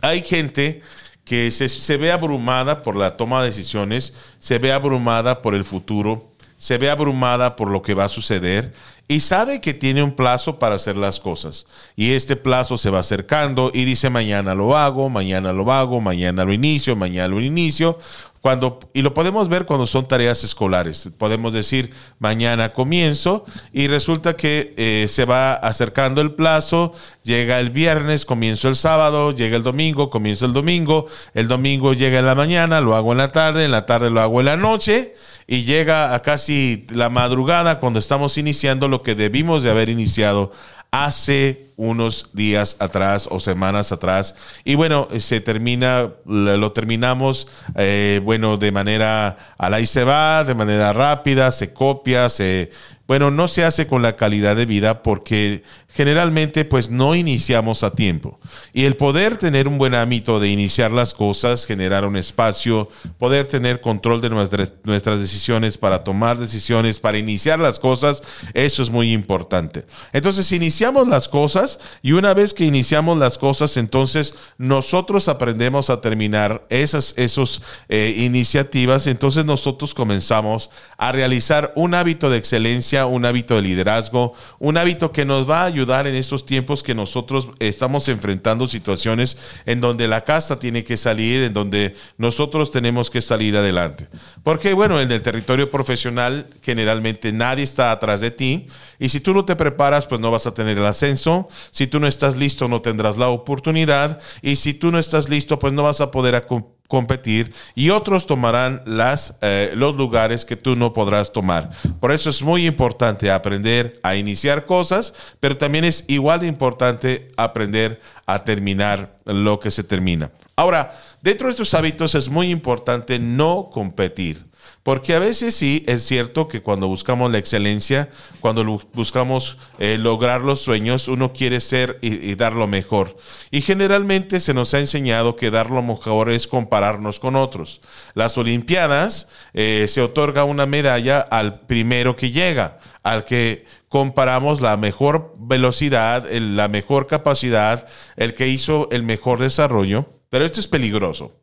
Hay 0.00 0.22
gente 0.22 0.80
que 1.24 1.50
se, 1.50 1.68
se 1.68 1.96
ve 1.96 2.12
abrumada 2.12 2.84
por 2.84 2.94
la 2.94 3.16
toma 3.16 3.42
de 3.42 3.48
decisiones, 3.48 4.12
se 4.38 4.60
ve 4.60 4.72
abrumada 4.72 5.42
por 5.42 5.56
el 5.56 5.64
futuro, 5.64 6.29
se 6.60 6.76
ve 6.76 6.90
abrumada 6.90 7.56
por 7.56 7.70
lo 7.70 7.80
que 7.80 7.94
va 7.94 8.04
a 8.04 8.08
suceder 8.10 8.74
y 9.08 9.20
sabe 9.20 9.62
que 9.62 9.72
tiene 9.72 10.02
un 10.02 10.12
plazo 10.12 10.58
para 10.58 10.74
hacer 10.74 10.96
las 10.96 11.18
cosas. 11.18 11.66
Y 11.96 12.12
este 12.12 12.36
plazo 12.36 12.76
se 12.76 12.90
va 12.90 13.00
acercando 13.00 13.72
y 13.72 13.84
dice 13.84 14.10
mañana 14.10 14.54
lo 14.54 14.76
hago, 14.76 15.08
mañana 15.08 15.54
lo 15.54 15.72
hago, 15.72 16.00
mañana 16.02 16.44
lo 16.44 16.52
inicio, 16.52 16.94
mañana 16.96 17.28
lo 17.28 17.40
inicio. 17.40 17.98
Cuando, 18.42 18.78
y 18.94 19.02
lo 19.02 19.12
podemos 19.12 19.48
ver 19.48 19.66
cuando 19.66 19.86
son 19.86 20.06
tareas 20.06 20.44
escolares. 20.44 21.08
Podemos 21.18 21.52
decir, 21.52 21.92
mañana 22.18 22.72
comienzo 22.72 23.44
y 23.72 23.88
resulta 23.88 24.36
que 24.36 24.74
eh, 24.76 25.08
se 25.10 25.24
va 25.24 25.54
acercando 25.54 26.20
el 26.20 26.32
plazo, 26.32 26.92
llega 27.22 27.58
el 27.58 27.70
viernes, 27.70 28.24
comienzo 28.24 28.68
el 28.68 28.76
sábado, 28.76 29.32
llega 29.32 29.56
el 29.56 29.62
domingo, 29.62 30.08
comienzo 30.08 30.46
el 30.46 30.52
domingo, 30.52 31.06
el 31.34 31.48
domingo 31.48 31.94
llega 31.94 32.18
en 32.18 32.26
la 32.26 32.34
mañana, 32.34 32.80
lo 32.80 32.94
hago 32.94 33.12
en 33.12 33.18
la 33.18 33.32
tarde, 33.32 33.64
en 33.64 33.72
la 33.72 33.86
tarde 33.86 34.08
lo 34.10 34.20
hago 34.20 34.40
en 34.40 34.46
la 34.46 34.56
noche 34.56 35.14
y 35.52 35.64
llega 35.64 36.14
a 36.14 36.22
casi 36.22 36.86
la 36.90 37.10
madrugada 37.10 37.80
cuando 37.80 37.98
estamos 37.98 38.38
iniciando 38.38 38.86
lo 38.86 39.02
que 39.02 39.16
debimos 39.16 39.64
de 39.64 39.70
haber 39.72 39.88
iniciado 39.88 40.52
hace 40.92 41.69
unos 41.80 42.28
días 42.34 42.76
atrás 42.78 43.26
o 43.30 43.40
semanas 43.40 43.90
atrás. 43.90 44.34
Y 44.64 44.74
bueno, 44.74 45.08
se 45.18 45.40
termina, 45.40 46.10
lo 46.26 46.72
terminamos, 46.72 47.48
eh, 47.74 48.20
bueno, 48.22 48.58
de 48.58 48.70
manera 48.70 49.54
a 49.56 49.70
la 49.70 49.80
y 49.80 49.86
se 49.86 50.04
va, 50.04 50.44
de 50.44 50.54
manera 50.54 50.92
rápida, 50.92 51.50
se 51.52 51.72
copia, 51.72 52.28
se, 52.28 52.70
bueno, 53.06 53.30
no 53.30 53.48
se 53.48 53.64
hace 53.64 53.86
con 53.86 54.02
la 54.02 54.14
calidad 54.14 54.56
de 54.56 54.66
vida 54.66 55.02
porque 55.02 55.64
generalmente 55.88 56.64
pues 56.64 56.90
no 56.90 57.14
iniciamos 57.14 57.82
a 57.82 57.92
tiempo. 57.92 58.38
Y 58.72 58.84
el 58.84 58.96
poder 58.96 59.36
tener 59.36 59.66
un 59.66 59.78
buen 59.78 59.94
ámbito 59.94 60.38
de 60.38 60.48
iniciar 60.48 60.92
las 60.92 61.14
cosas, 61.14 61.66
generar 61.66 62.04
un 62.04 62.16
espacio, 62.16 62.88
poder 63.18 63.46
tener 63.46 63.80
control 63.80 64.20
de 64.20 64.30
nuestras, 64.30 64.72
nuestras 64.84 65.18
decisiones 65.18 65.78
para 65.78 66.04
tomar 66.04 66.38
decisiones, 66.38 67.00
para 67.00 67.18
iniciar 67.18 67.58
las 67.58 67.78
cosas, 67.78 68.22
eso 68.54 68.82
es 68.82 68.90
muy 68.90 69.12
importante. 69.12 69.86
Entonces 70.12 70.52
iniciamos 70.52 71.08
las 71.08 71.26
cosas 71.26 71.69
y 72.02 72.12
una 72.12 72.34
vez 72.34 72.54
que 72.54 72.64
iniciamos 72.64 73.18
las 73.18 73.38
cosas, 73.38 73.76
entonces 73.76 74.34
nosotros 74.58 75.28
aprendemos 75.28 75.90
a 75.90 76.00
terminar 76.00 76.66
esas 76.70 77.14
esos, 77.16 77.62
eh, 77.88 78.14
iniciativas, 78.16 79.06
entonces 79.06 79.44
nosotros 79.44 79.94
comenzamos 79.94 80.70
a 80.96 81.12
realizar 81.12 81.72
un 81.76 81.94
hábito 81.94 82.30
de 82.30 82.38
excelencia 82.38 82.80
un 83.06 83.24
hábito 83.24 83.56
de 83.56 83.62
liderazgo, 83.62 84.34
un 84.58 84.76
hábito 84.76 85.12
que 85.12 85.24
nos 85.24 85.48
va 85.48 85.62
a 85.62 85.66
ayudar 85.66 86.06
en 86.06 86.14
estos 86.14 86.46
tiempos 86.46 86.82
que 86.82 86.94
nosotros 86.94 87.48
estamos 87.58 88.08
enfrentando 88.08 88.66
situaciones 88.66 89.36
en 89.66 89.80
donde 89.80 90.08
la 90.08 90.22
casa 90.22 90.58
tiene 90.58 90.84
que 90.84 90.96
salir, 90.96 91.42
en 91.42 91.54
donde 91.54 91.94
nosotros 92.18 92.70
tenemos 92.70 93.10
que 93.10 93.22
salir 93.22 93.56
adelante. 93.56 94.08
Porque 94.42 94.72
bueno, 94.72 95.00
en 95.00 95.10
el 95.10 95.22
territorio 95.22 95.70
profesional 95.70 96.46
generalmente 96.62 97.32
nadie 97.32 97.64
está 97.64 97.92
atrás 97.92 98.20
de 98.20 98.30
ti. 98.30 98.66
Y 98.98 99.08
si 99.08 99.20
tú 99.20 99.32
no 99.32 99.44
te 99.44 99.56
preparas, 99.56 100.06
pues 100.06 100.20
no 100.20 100.30
vas 100.30 100.46
a 100.46 100.54
tener 100.54 100.76
el 100.78 100.86
ascenso, 100.86 101.48
si 101.70 101.86
tú 101.86 102.00
no 102.00 102.06
estás 102.06 102.36
listo, 102.36 102.68
no 102.68 102.80
tendrás 102.82 103.16
la 103.16 103.28
oportunidad 103.28 104.20
y 104.42 104.56
si 104.56 104.74
tú 104.74 104.90
no 104.90 104.98
estás 104.98 105.28
listo, 105.28 105.58
pues 105.58 105.72
no 105.72 105.82
vas 105.82 106.00
a 106.00 106.10
poder 106.10 106.46
competir 106.88 107.54
y 107.74 107.90
otros 107.90 108.26
tomarán 108.26 108.82
las, 108.84 109.38
eh, 109.40 109.70
los 109.74 109.96
lugares 109.96 110.44
que 110.44 110.56
tú 110.56 110.76
no 110.76 110.92
podrás 110.92 111.32
tomar. 111.32 111.70
Por 112.00 112.12
eso 112.12 112.28
es 112.28 112.42
muy 112.42 112.66
importante 112.66 113.30
aprender 113.30 113.98
a 114.02 114.16
iniciar 114.16 114.66
cosas, 114.66 115.14
pero 115.38 115.56
también 115.56 115.84
es 115.84 116.04
igual 116.08 116.40
de 116.40 116.48
importante 116.48 117.28
aprender 117.36 118.00
a 118.26 118.44
terminar 118.44 119.12
lo 119.24 119.60
que 119.60 119.70
se 119.70 119.84
termina. 119.84 120.32
Ahora, 120.56 120.94
dentro 121.22 121.46
de 121.46 121.52
estos 121.52 121.72
hábitos 121.74 122.14
es 122.14 122.28
muy 122.28 122.50
importante 122.50 123.18
no 123.18 123.70
competir. 123.72 124.49
Porque 124.82 125.14
a 125.14 125.18
veces 125.18 125.54
sí 125.54 125.84
es 125.86 126.04
cierto 126.04 126.48
que 126.48 126.62
cuando 126.62 126.88
buscamos 126.88 127.30
la 127.30 127.36
excelencia, 127.36 128.08
cuando 128.40 128.64
buscamos 128.94 129.58
eh, 129.78 129.98
lograr 129.98 130.40
los 130.40 130.62
sueños, 130.62 131.06
uno 131.06 131.34
quiere 131.34 131.60
ser 131.60 131.98
y, 132.00 132.34
dar 132.34 132.54
lo 132.54 132.66
mejor. 132.66 133.18
Y 133.50 133.60
generalmente 133.60 134.40
se 134.40 134.54
nos 134.54 134.72
ha 134.72 134.78
enseñado 134.78 135.36
que 135.36 135.50
dar 135.50 135.68
lo 135.70 135.82
mejor 135.82 136.30
es 136.30 136.46
compararnos 136.46 137.20
con 137.20 137.36
otros. 137.36 137.82
Las 138.14 138.38
Olimpiadas 138.38 139.28
eh, 139.52 139.86
se 139.86 140.00
otorga 140.00 140.44
una 140.44 140.64
medalla 140.64 141.20
al 141.20 141.60
primero 141.60 142.16
que 142.16 142.30
llega, 142.30 142.78
al 143.02 143.26
que 143.26 143.66
comparamos 143.88 144.62
la 144.62 144.78
mejor 144.78 145.34
velocidad, 145.38 146.26
la 146.30 146.68
mejor 146.68 147.06
capacidad, 147.06 147.86
el 148.16 148.32
que 148.32 148.48
hizo 148.48 148.88
el 148.92 149.02
mejor 149.02 149.40
desarrollo. 149.40 150.14
Pero 150.30 150.46
esto 150.46 150.60
es 150.60 150.68
peligroso. 150.68 151.39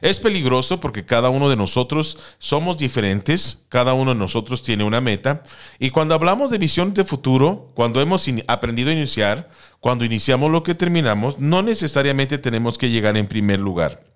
Es 0.00 0.20
peligroso 0.20 0.80
porque 0.80 1.04
cada 1.04 1.30
uno 1.30 1.48
de 1.48 1.56
nosotros 1.56 2.18
somos 2.38 2.78
diferentes, 2.78 3.66
cada 3.68 3.94
uno 3.94 4.14
de 4.14 4.20
nosotros 4.20 4.62
tiene 4.62 4.84
una 4.84 5.00
meta 5.00 5.42
y 5.78 5.90
cuando 5.90 6.14
hablamos 6.14 6.50
de 6.50 6.58
visión 6.58 6.94
de 6.94 7.04
futuro, 7.04 7.70
cuando 7.74 8.00
hemos 8.00 8.26
aprendido 8.46 8.90
a 8.90 8.94
iniciar, 8.94 9.48
cuando 9.80 10.04
iniciamos 10.04 10.50
lo 10.50 10.62
que 10.62 10.74
terminamos, 10.74 11.38
no 11.38 11.62
necesariamente 11.62 12.38
tenemos 12.38 12.78
que 12.78 12.90
llegar 12.90 13.16
en 13.16 13.26
primer 13.28 13.60
lugar. 13.60 14.07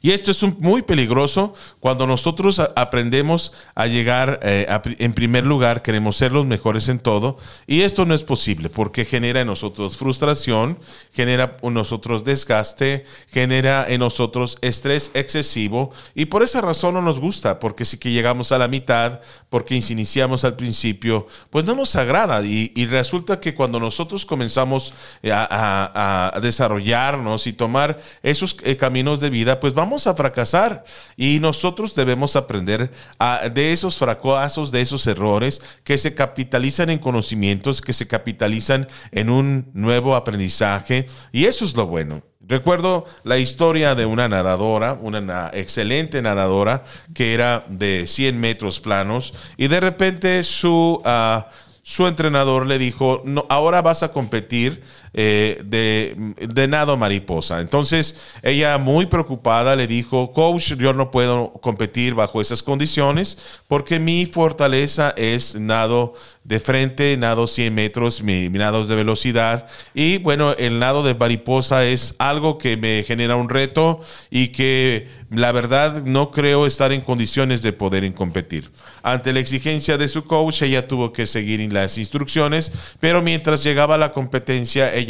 Y 0.00 0.12
esto 0.12 0.30
es 0.30 0.42
muy 0.60 0.82
peligroso 0.82 1.54
cuando 1.80 2.06
nosotros 2.06 2.60
aprendemos 2.76 3.52
a 3.74 3.86
llegar 3.86 4.40
eh, 4.42 4.66
en 4.98 5.12
primer 5.12 5.44
lugar, 5.44 5.82
queremos 5.82 6.16
ser 6.16 6.32
los 6.32 6.46
mejores 6.46 6.88
en 6.88 6.98
todo, 6.98 7.38
y 7.66 7.82
esto 7.82 8.06
no 8.06 8.14
es 8.14 8.22
posible 8.22 8.70
porque 8.70 9.04
genera 9.04 9.40
en 9.40 9.48
nosotros 9.48 9.96
frustración, 9.96 10.78
genera 11.12 11.56
en 11.62 11.74
nosotros 11.74 12.24
desgaste, 12.24 13.04
genera 13.30 13.86
en 13.88 14.00
nosotros 14.00 14.58
estrés 14.62 15.10
excesivo, 15.14 15.92
y 16.14 16.26
por 16.26 16.42
esa 16.42 16.60
razón 16.60 16.94
no 16.94 17.02
nos 17.02 17.20
gusta, 17.20 17.58
porque 17.58 17.84
si 17.84 17.98
que 17.98 18.12
llegamos 18.12 18.52
a 18.52 18.58
la 18.58 18.68
mitad, 18.68 19.20
porque 19.50 19.74
iniciamos 19.74 20.44
al 20.44 20.56
principio, 20.56 21.26
pues 21.50 21.64
no 21.64 21.74
nos 21.74 21.96
agrada, 21.96 22.42
y, 22.44 22.88
resulta 22.88 23.38
que 23.38 23.54
cuando 23.54 23.78
nosotros 23.78 24.24
comenzamos 24.24 24.94
eh, 25.22 25.30
a, 25.32 26.38
desarrollarnos 26.40 27.46
y 27.46 27.52
tomar 27.52 28.00
esos 28.22 28.56
eh, 28.62 28.76
caminos 28.76 29.20
de 29.20 29.28
vida, 29.28 29.57
pues 29.60 29.74
vamos 29.74 30.06
a 30.06 30.14
fracasar. 30.14 30.84
Y 31.16 31.38
nosotros 31.40 31.94
debemos 31.94 32.36
aprender 32.36 32.90
de 33.52 33.72
esos 33.72 33.96
fracasos, 33.96 34.70
de 34.70 34.80
esos 34.80 35.06
errores 35.06 35.60
que 35.84 35.98
se 35.98 36.14
capitalizan 36.14 36.90
en 36.90 36.98
conocimientos, 36.98 37.80
que 37.80 37.92
se 37.92 38.06
capitalizan 38.06 38.88
en 39.12 39.30
un 39.30 39.70
nuevo 39.74 40.16
aprendizaje. 40.16 41.06
Y 41.32 41.46
eso 41.46 41.64
es 41.64 41.74
lo 41.74 41.86
bueno. 41.86 42.22
Recuerdo 42.48 43.04
la 43.24 43.36
historia 43.36 43.94
de 43.94 44.06
una 44.06 44.26
nadadora, 44.26 44.94
una 44.94 45.50
excelente 45.52 46.22
nadadora 46.22 46.82
que 47.12 47.34
era 47.34 47.66
de 47.68 48.06
100 48.06 48.40
metros 48.40 48.80
planos 48.80 49.34
y 49.58 49.68
de 49.68 49.80
repente 49.80 50.42
su, 50.44 51.02
ah, 51.04 51.50
su 51.82 52.06
entrenador 52.06 52.66
le 52.66 52.78
dijo, 52.78 53.20
no, 53.26 53.44
ahora 53.50 53.82
vas 53.82 54.02
a 54.02 54.12
competir 54.12 54.82
eh, 55.14 55.62
de, 55.64 56.68
nado 56.68 56.96
mariposa. 56.96 57.60
Entonces 57.60 58.16
ella 58.42 58.78
muy 58.78 59.06
preocupada 59.06 59.76
le 59.76 59.86
dijo, 59.86 60.32
coach, 60.32 60.74
yo 60.74 60.92
no 60.92 61.10
puedo 61.10 61.52
competir 61.60 62.14
bajo 62.14 62.40
esas 62.40 62.62
condiciones 62.62 63.38
porque 63.68 63.98
mi 63.98 64.26
fortaleza 64.26 65.14
es 65.16 65.54
nado 65.54 66.14
de 66.44 66.60
frente, 66.60 67.16
nado 67.18 67.46
100 67.46 67.74
metros, 67.74 68.22
mi, 68.22 68.48
nado 68.48 68.86
de 68.86 68.96
velocidad. 68.96 69.66
Y 69.94 70.18
bueno, 70.18 70.52
el 70.52 70.78
nado 70.78 71.02
de 71.02 71.14
mariposa 71.14 71.84
es 71.84 72.14
algo 72.18 72.56
que 72.58 72.76
me 72.76 73.04
genera 73.06 73.36
un 73.36 73.48
reto 73.48 74.00
y 74.30 74.48
que 74.48 75.08
la 75.30 75.52
verdad 75.52 76.04
no 76.04 76.30
creo 76.30 76.66
estar 76.66 76.92
en 76.92 77.02
condiciones 77.02 77.60
de 77.60 77.72
poder 77.72 78.12
competir. 78.14 78.70
Ante 79.02 79.32
la 79.32 79.40
exigencia 79.40 79.98
de 79.98 80.08
su 80.08 80.24
coach, 80.24 80.62
ella 80.62 80.86
tuvo 80.88 81.12
que 81.12 81.26
seguir 81.26 81.72
las 81.72 81.98
instrucciones, 81.98 82.72
pero 83.00 83.22
mientras 83.22 83.62
llegaba 83.62 83.98
la 83.98 84.12
competencia, 84.12 84.94
ella 84.94 85.07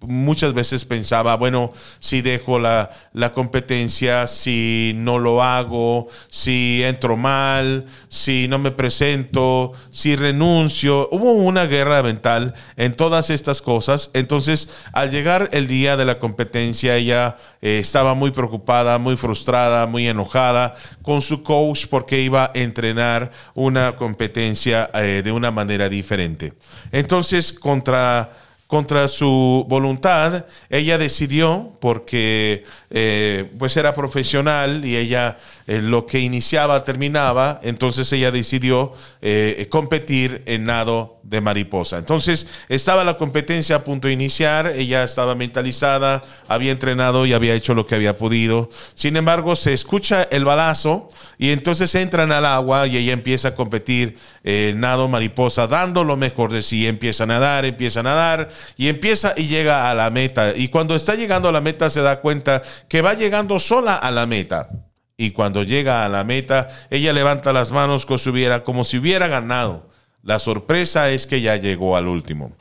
muchas 0.00 0.54
veces 0.54 0.84
pensaba, 0.84 1.36
bueno, 1.36 1.72
si 1.98 2.22
dejo 2.22 2.58
la, 2.58 2.90
la, 3.12 3.32
competencia, 3.32 4.26
si 4.26 4.92
no 4.96 5.18
lo 5.18 5.42
hago, 5.42 6.08
si 6.28 6.82
entro 6.82 7.16
mal, 7.16 7.86
si 8.08 8.48
no 8.48 8.58
me 8.58 8.70
presento, 8.70 9.72
si 9.90 10.16
renuncio. 10.16 11.08
Hubo 11.12 11.32
una 11.32 11.66
guerra 11.66 12.02
mental 12.02 12.54
en 12.76 12.94
todas 12.94 13.30
estas 13.30 13.60
cosas. 13.62 14.10
Entonces, 14.14 14.68
al 14.92 15.10
llegar 15.10 15.48
el 15.52 15.68
día 15.68 15.96
de 15.96 16.04
la 16.04 16.18
competencia, 16.18 16.96
ella 16.96 17.36
eh, 17.60 17.78
estaba 17.78 18.14
muy 18.14 18.30
preocupada, 18.30 18.98
muy 18.98 19.16
frustrada, 19.16 19.86
muy 19.86 20.08
enojada 20.08 20.76
con 21.02 21.22
su 21.22 21.42
coach 21.42 21.86
porque 21.88 22.20
iba 22.20 22.44
a 22.44 22.50
entrenar 22.54 23.30
una 23.54 23.96
competencia 23.96 24.90
eh, 24.94 25.22
de 25.24 25.32
una 25.32 25.50
manera 25.50 25.88
diferente. 25.88 26.52
Entonces, 26.92 27.52
contra 27.52 28.32
contra 28.70 29.08
su 29.08 29.66
voluntad, 29.68 30.46
ella 30.68 30.96
decidió, 30.96 31.72
porque 31.80 32.62
eh, 32.92 33.48
pues 33.56 33.76
era 33.76 33.94
profesional 33.94 34.84
y 34.84 34.96
ella 34.96 35.38
eh, 35.68 35.80
lo 35.80 36.06
que 36.06 36.18
iniciaba 36.18 36.82
terminaba, 36.82 37.60
entonces 37.62 38.12
ella 38.12 38.32
decidió 38.32 38.92
eh, 39.22 39.68
competir 39.70 40.42
en 40.46 40.64
nado 40.64 41.20
de 41.22 41.40
mariposa. 41.40 41.98
Entonces 41.98 42.48
estaba 42.68 43.04
la 43.04 43.16
competencia 43.16 43.76
a 43.76 43.84
punto 43.84 44.08
de 44.08 44.14
iniciar, 44.14 44.72
ella 44.76 45.04
estaba 45.04 45.36
mentalizada, 45.36 46.24
había 46.48 46.72
entrenado 46.72 47.24
y 47.26 47.32
había 47.32 47.54
hecho 47.54 47.74
lo 47.74 47.86
que 47.86 47.94
había 47.94 48.18
podido. 48.18 48.70
Sin 48.96 49.16
embargo, 49.16 49.54
se 49.54 49.72
escucha 49.72 50.24
el 50.24 50.44
balazo 50.44 51.08
y 51.38 51.50
entonces 51.50 51.94
entran 51.94 52.32
al 52.32 52.44
agua 52.44 52.88
y 52.88 52.96
ella 52.96 53.12
empieza 53.12 53.48
a 53.48 53.54
competir 53.54 54.18
en 54.42 54.80
nado 54.80 55.06
mariposa, 55.06 55.68
dando 55.68 56.02
lo 56.02 56.16
mejor 56.16 56.52
de 56.52 56.62
sí. 56.62 56.88
Empieza 56.88 57.24
a 57.24 57.26
nadar, 57.28 57.64
empieza 57.64 58.00
a 58.00 58.02
nadar 58.02 58.48
y 58.76 58.88
empieza 58.88 59.34
y 59.36 59.46
llega 59.46 59.90
a 59.90 59.94
la 59.94 60.10
meta. 60.10 60.56
Y 60.56 60.68
cuando 60.68 60.96
está 60.96 61.14
llegando 61.14 61.48
a 61.48 61.52
la 61.52 61.60
meta 61.60 61.90
se 61.90 62.02
da 62.02 62.20
cuenta 62.20 62.62
que 62.88 63.02
va 63.02 63.14
llegando 63.14 63.58
sola 63.58 63.94
a 63.96 64.10
la 64.10 64.26
meta 64.26 64.68
y 65.16 65.32
cuando 65.32 65.62
llega 65.62 66.04
a 66.04 66.08
la 66.08 66.24
meta, 66.24 66.68
ella 66.90 67.12
levanta 67.12 67.52
las 67.52 67.70
manos 67.70 68.06
como 68.06 68.18
si 68.18 68.30
hubiera, 68.30 68.64
como 68.64 68.84
si 68.84 68.98
hubiera 68.98 69.28
ganado. 69.28 69.88
La 70.22 70.38
sorpresa 70.38 71.10
es 71.10 71.26
que 71.26 71.40
ya 71.40 71.56
llegó 71.56 71.96
al 71.96 72.08
último. 72.08 72.56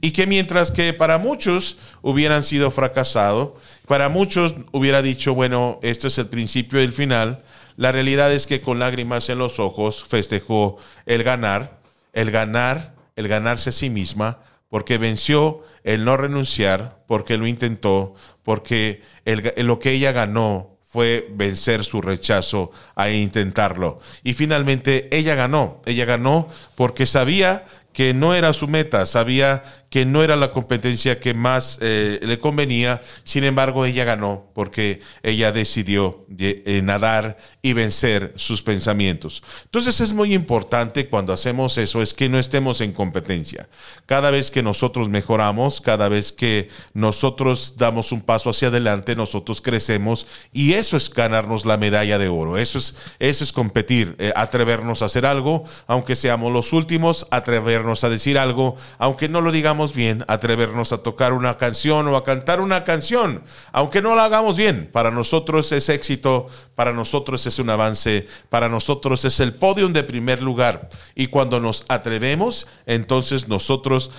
Y 0.00 0.12
que 0.12 0.26
mientras 0.26 0.70
que 0.70 0.92
para 0.94 1.18
muchos 1.18 1.76
hubieran 2.00 2.44
sido 2.44 2.70
fracasado, 2.70 3.56
para 3.86 4.08
muchos 4.08 4.54
hubiera 4.72 5.02
dicho, 5.02 5.34
bueno, 5.34 5.80
este 5.82 6.08
es 6.08 6.18
el 6.18 6.28
principio 6.28 6.78
del 6.78 6.92
final, 6.92 7.42
la 7.76 7.92
realidad 7.92 8.32
es 8.32 8.46
que 8.46 8.60
con 8.60 8.78
lágrimas 8.78 9.28
en 9.28 9.38
los 9.38 9.58
ojos 9.58 10.04
festejó 10.08 10.78
el 11.04 11.24
ganar, 11.24 11.80
el 12.12 12.30
ganar 12.30 12.94
el 13.18 13.26
ganarse 13.26 13.70
a 13.70 13.72
sí 13.72 13.90
misma, 13.90 14.38
porque 14.68 14.96
venció 14.96 15.64
el 15.82 16.04
no 16.04 16.16
renunciar, 16.16 17.02
porque 17.08 17.36
lo 17.36 17.48
intentó, 17.48 18.14
porque 18.48 19.02
lo 19.56 19.78
que 19.78 19.90
ella 19.90 20.12
ganó 20.12 20.78
fue 20.82 21.28
vencer 21.32 21.84
su 21.84 22.00
rechazo 22.00 22.70
a 22.94 23.10
intentarlo. 23.10 24.00
Y 24.22 24.32
finalmente 24.32 25.14
ella 25.14 25.34
ganó, 25.34 25.82
ella 25.84 26.06
ganó 26.06 26.48
porque 26.74 27.04
sabía 27.04 27.66
que 27.98 28.14
no 28.14 28.32
era 28.32 28.52
su 28.52 28.68
meta, 28.68 29.04
sabía 29.06 29.64
que 29.90 30.06
no 30.06 30.22
era 30.22 30.36
la 30.36 30.52
competencia 30.52 31.18
que 31.18 31.34
más 31.34 31.78
eh, 31.80 32.20
le 32.22 32.38
convenía, 32.38 33.02
sin 33.24 33.42
embargo 33.42 33.86
ella 33.86 34.04
ganó 34.04 34.52
porque 34.54 35.00
ella 35.24 35.50
decidió 35.50 36.24
eh, 36.38 36.80
nadar 36.84 37.38
y 37.60 37.72
vencer 37.72 38.34
sus 38.36 38.62
pensamientos. 38.62 39.42
Entonces 39.64 40.00
es 40.00 40.12
muy 40.12 40.32
importante 40.32 41.08
cuando 41.08 41.32
hacemos 41.32 41.76
eso, 41.76 42.00
es 42.00 42.14
que 42.14 42.28
no 42.28 42.38
estemos 42.38 42.80
en 42.82 42.92
competencia. 42.92 43.68
Cada 44.06 44.30
vez 44.30 44.52
que 44.52 44.62
nosotros 44.62 45.08
mejoramos, 45.08 45.80
cada 45.80 46.08
vez 46.08 46.30
que 46.30 46.68
nosotros 46.92 47.74
damos 47.78 48.12
un 48.12 48.20
paso 48.20 48.50
hacia 48.50 48.68
adelante, 48.68 49.16
nosotros 49.16 49.60
crecemos 49.60 50.28
y 50.52 50.74
eso 50.74 50.96
es 50.96 51.12
ganarnos 51.12 51.66
la 51.66 51.78
medalla 51.78 52.18
de 52.18 52.28
oro, 52.28 52.58
eso 52.58 52.78
es, 52.78 52.94
eso 53.18 53.42
es 53.42 53.52
competir, 53.52 54.14
eh, 54.20 54.32
atrevernos 54.36 55.02
a 55.02 55.06
hacer 55.06 55.26
algo, 55.26 55.64
aunque 55.88 56.14
seamos 56.14 56.52
los 56.52 56.72
últimos, 56.72 57.26
atrevernos 57.30 57.87
a 58.04 58.08
decir 58.08 58.38
algo, 58.38 58.76
aunque 58.98 59.28
no 59.28 59.40
lo 59.40 59.52
digamos 59.52 59.94
bien 59.94 60.24
atrevernos 60.28 60.92
a 60.92 61.02
tocar 61.02 61.32
una 61.32 61.56
canción 61.56 62.06
o 62.08 62.16
a 62.16 62.24
cantar 62.24 62.60
una 62.60 62.84
canción, 62.84 63.42
aunque 63.72 64.02
no 64.02 64.14
la 64.14 64.24
hagamos 64.24 64.56
bien. 64.56 64.88
Para 64.92 65.10
nosotros 65.10 65.72
es 65.72 65.88
éxito, 65.88 66.46
para 66.74 66.92
nosotros 66.92 67.46
es 67.46 67.58
un 67.58 67.70
avance, 67.70 68.26
para 68.48 68.68
nosotros 68.68 69.24
es 69.24 69.40
el 69.40 69.54
podium 69.54 69.92
de 69.92 70.04
primer 70.04 70.42
lugar. 70.42 70.88
Y 71.14 71.28
cuando 71.28 71.60
nos 71.60 71.84
atrevemos, 71.88 72.66
entonces 72.86 73.48
nosotros 73.48 74.10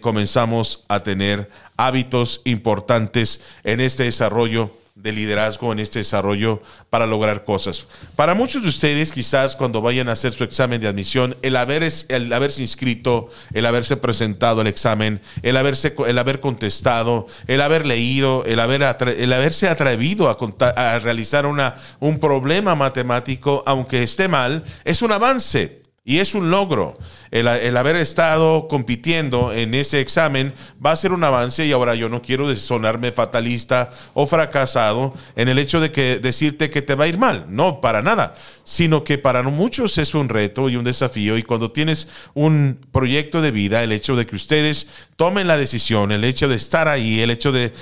comenzamos 0.00 0.84
a 0.88 1.00
tener 1.00 1.50
hábitos 1.76 2.40
importantes 2.44 3.42
en 3.64 3.80
este 3.80 4.04
desarrollo 4.04 4.70
de 4.96 5.12
liderazgo 5.12 5.72
en 5.72 5.78
este 5.78 5.98
desarrollo 5.98 6.62
para 6.88 7.06
lograr 7.06 7.44
cosas. 7.44 7.86
Para 8.16 8.34
muchos 8.34 8.62
de 8.62 8.70
ustedes, 8.70 9.12
quizás 9.12 9.54
cuando 9.54 9.82
vayan 9.82 10.08
a 10.08 10.12
hacer 10.12 10.32
su 10.32 10.42
examen 10.42 10.80
de 10.80 10.88
admisión, 10.88 11.36
el, 11.42 11.56
haber, 11.56 11.86
el 12.08 12.32
haberse 12.32 12.62
inscrito, 12.62 13.28
el 13.52 13.66
haberse 13.66 13.98
presentado 13.98 14.62
al 14.62 14.66
examen, 14.66 15.20
el, 15.42 15.58
haberse, 15.58 15.94
el 16.06 16.18
haber 16.18 16.40
contestado, 16.40 17.26
el 17.46 17.60
haber 17.60 17.84
leído, 17.84 18.44
el, 18.46 18.58
haber 18.58 18.82
el 18.82 19.32
haberse 19.32 19.68
atrevido 19.68 20.28
a, 20.30 20.68
a 20.70 20.98
realizar 20.98 21.44
una, 21.44 21.76
un 22.00 22.18
problema 22.18 22.74
matemático, 22.74 23.62
aunque 23.66 24.02
esté 24.02 24.28
mal, 24.28 24.64
es 24.84 25.02
un 25.02 25.12
avance. 25.12 25.86
Y 26.08 26.20
es 26.20 26.36
un 26.36 26.52
logro. 26.52 26.96
El, 27.40 27.76
haber 27.76 27.96
estado 27.96 28.66
compitiendo 28.66 29.52
en 29.52 29.74
ese 29.74 30.00
examen 30.00 30.54
va 30.84 30.92
a 30.92 30.96
ser 30.96 31.12
un 31.12 31.22
avance 31.22 31.66
y 31.66 31.72
ahora 31.72 31.94
yo 31.94 32.08
no 32.08 32.22
quiero 32.22 32.54
sonarme 32.56 33.12
fatalista 33.12 33.90
o 34.14 34.26
fracasado 34.26 35.12
en 35.36 35.48
el 35.48 35.58
hecho 35.58 35.80
de 35.80 35.90
que 35.90 36.18
decirte 36.18 36.70
que 36.70 36.80
te 36.80 36.94
va 36.94 37.04
a 37.04 37.08
ir 37.08 37.18
mal. 37.18 37.44
No, 37.48 37.80
para 37.80 38.00
nada. 38.00 38.34
Sino 38.64 39.04
que 39.04 39.18
para 39.18 39.42
muchos 39.42 39.98
es 39.98 40.14
un 40.14 40.28
reto 40.28 40.68
y 40.68 40.76
un 40.76 40.84
desafío. 40.84 41.36
Y 41.36 41.42
cuando 41.42 41.70
tienes 41.70 42.08
un 42.34 42.80
proyecto 42.90 43.42
de 43.42 43.50
vida, 43.52 43.82
el 43.82 43.92
hecho 43.92 44.16
de 44.16 44.26
que 44.26 44.34
ustedes 44.34 44.88
tomen 45.16 45.46
la 45.46 45.56
decisión, 45.56 46.10
el 46.12 46.24
hecho 46.24 46.48
de 46.48 46.56
estar 46.56 46.88
ahí, 46.88 47.20
el 47.20 47.30
hecho 47.30 47.52
de, 47.52 47.72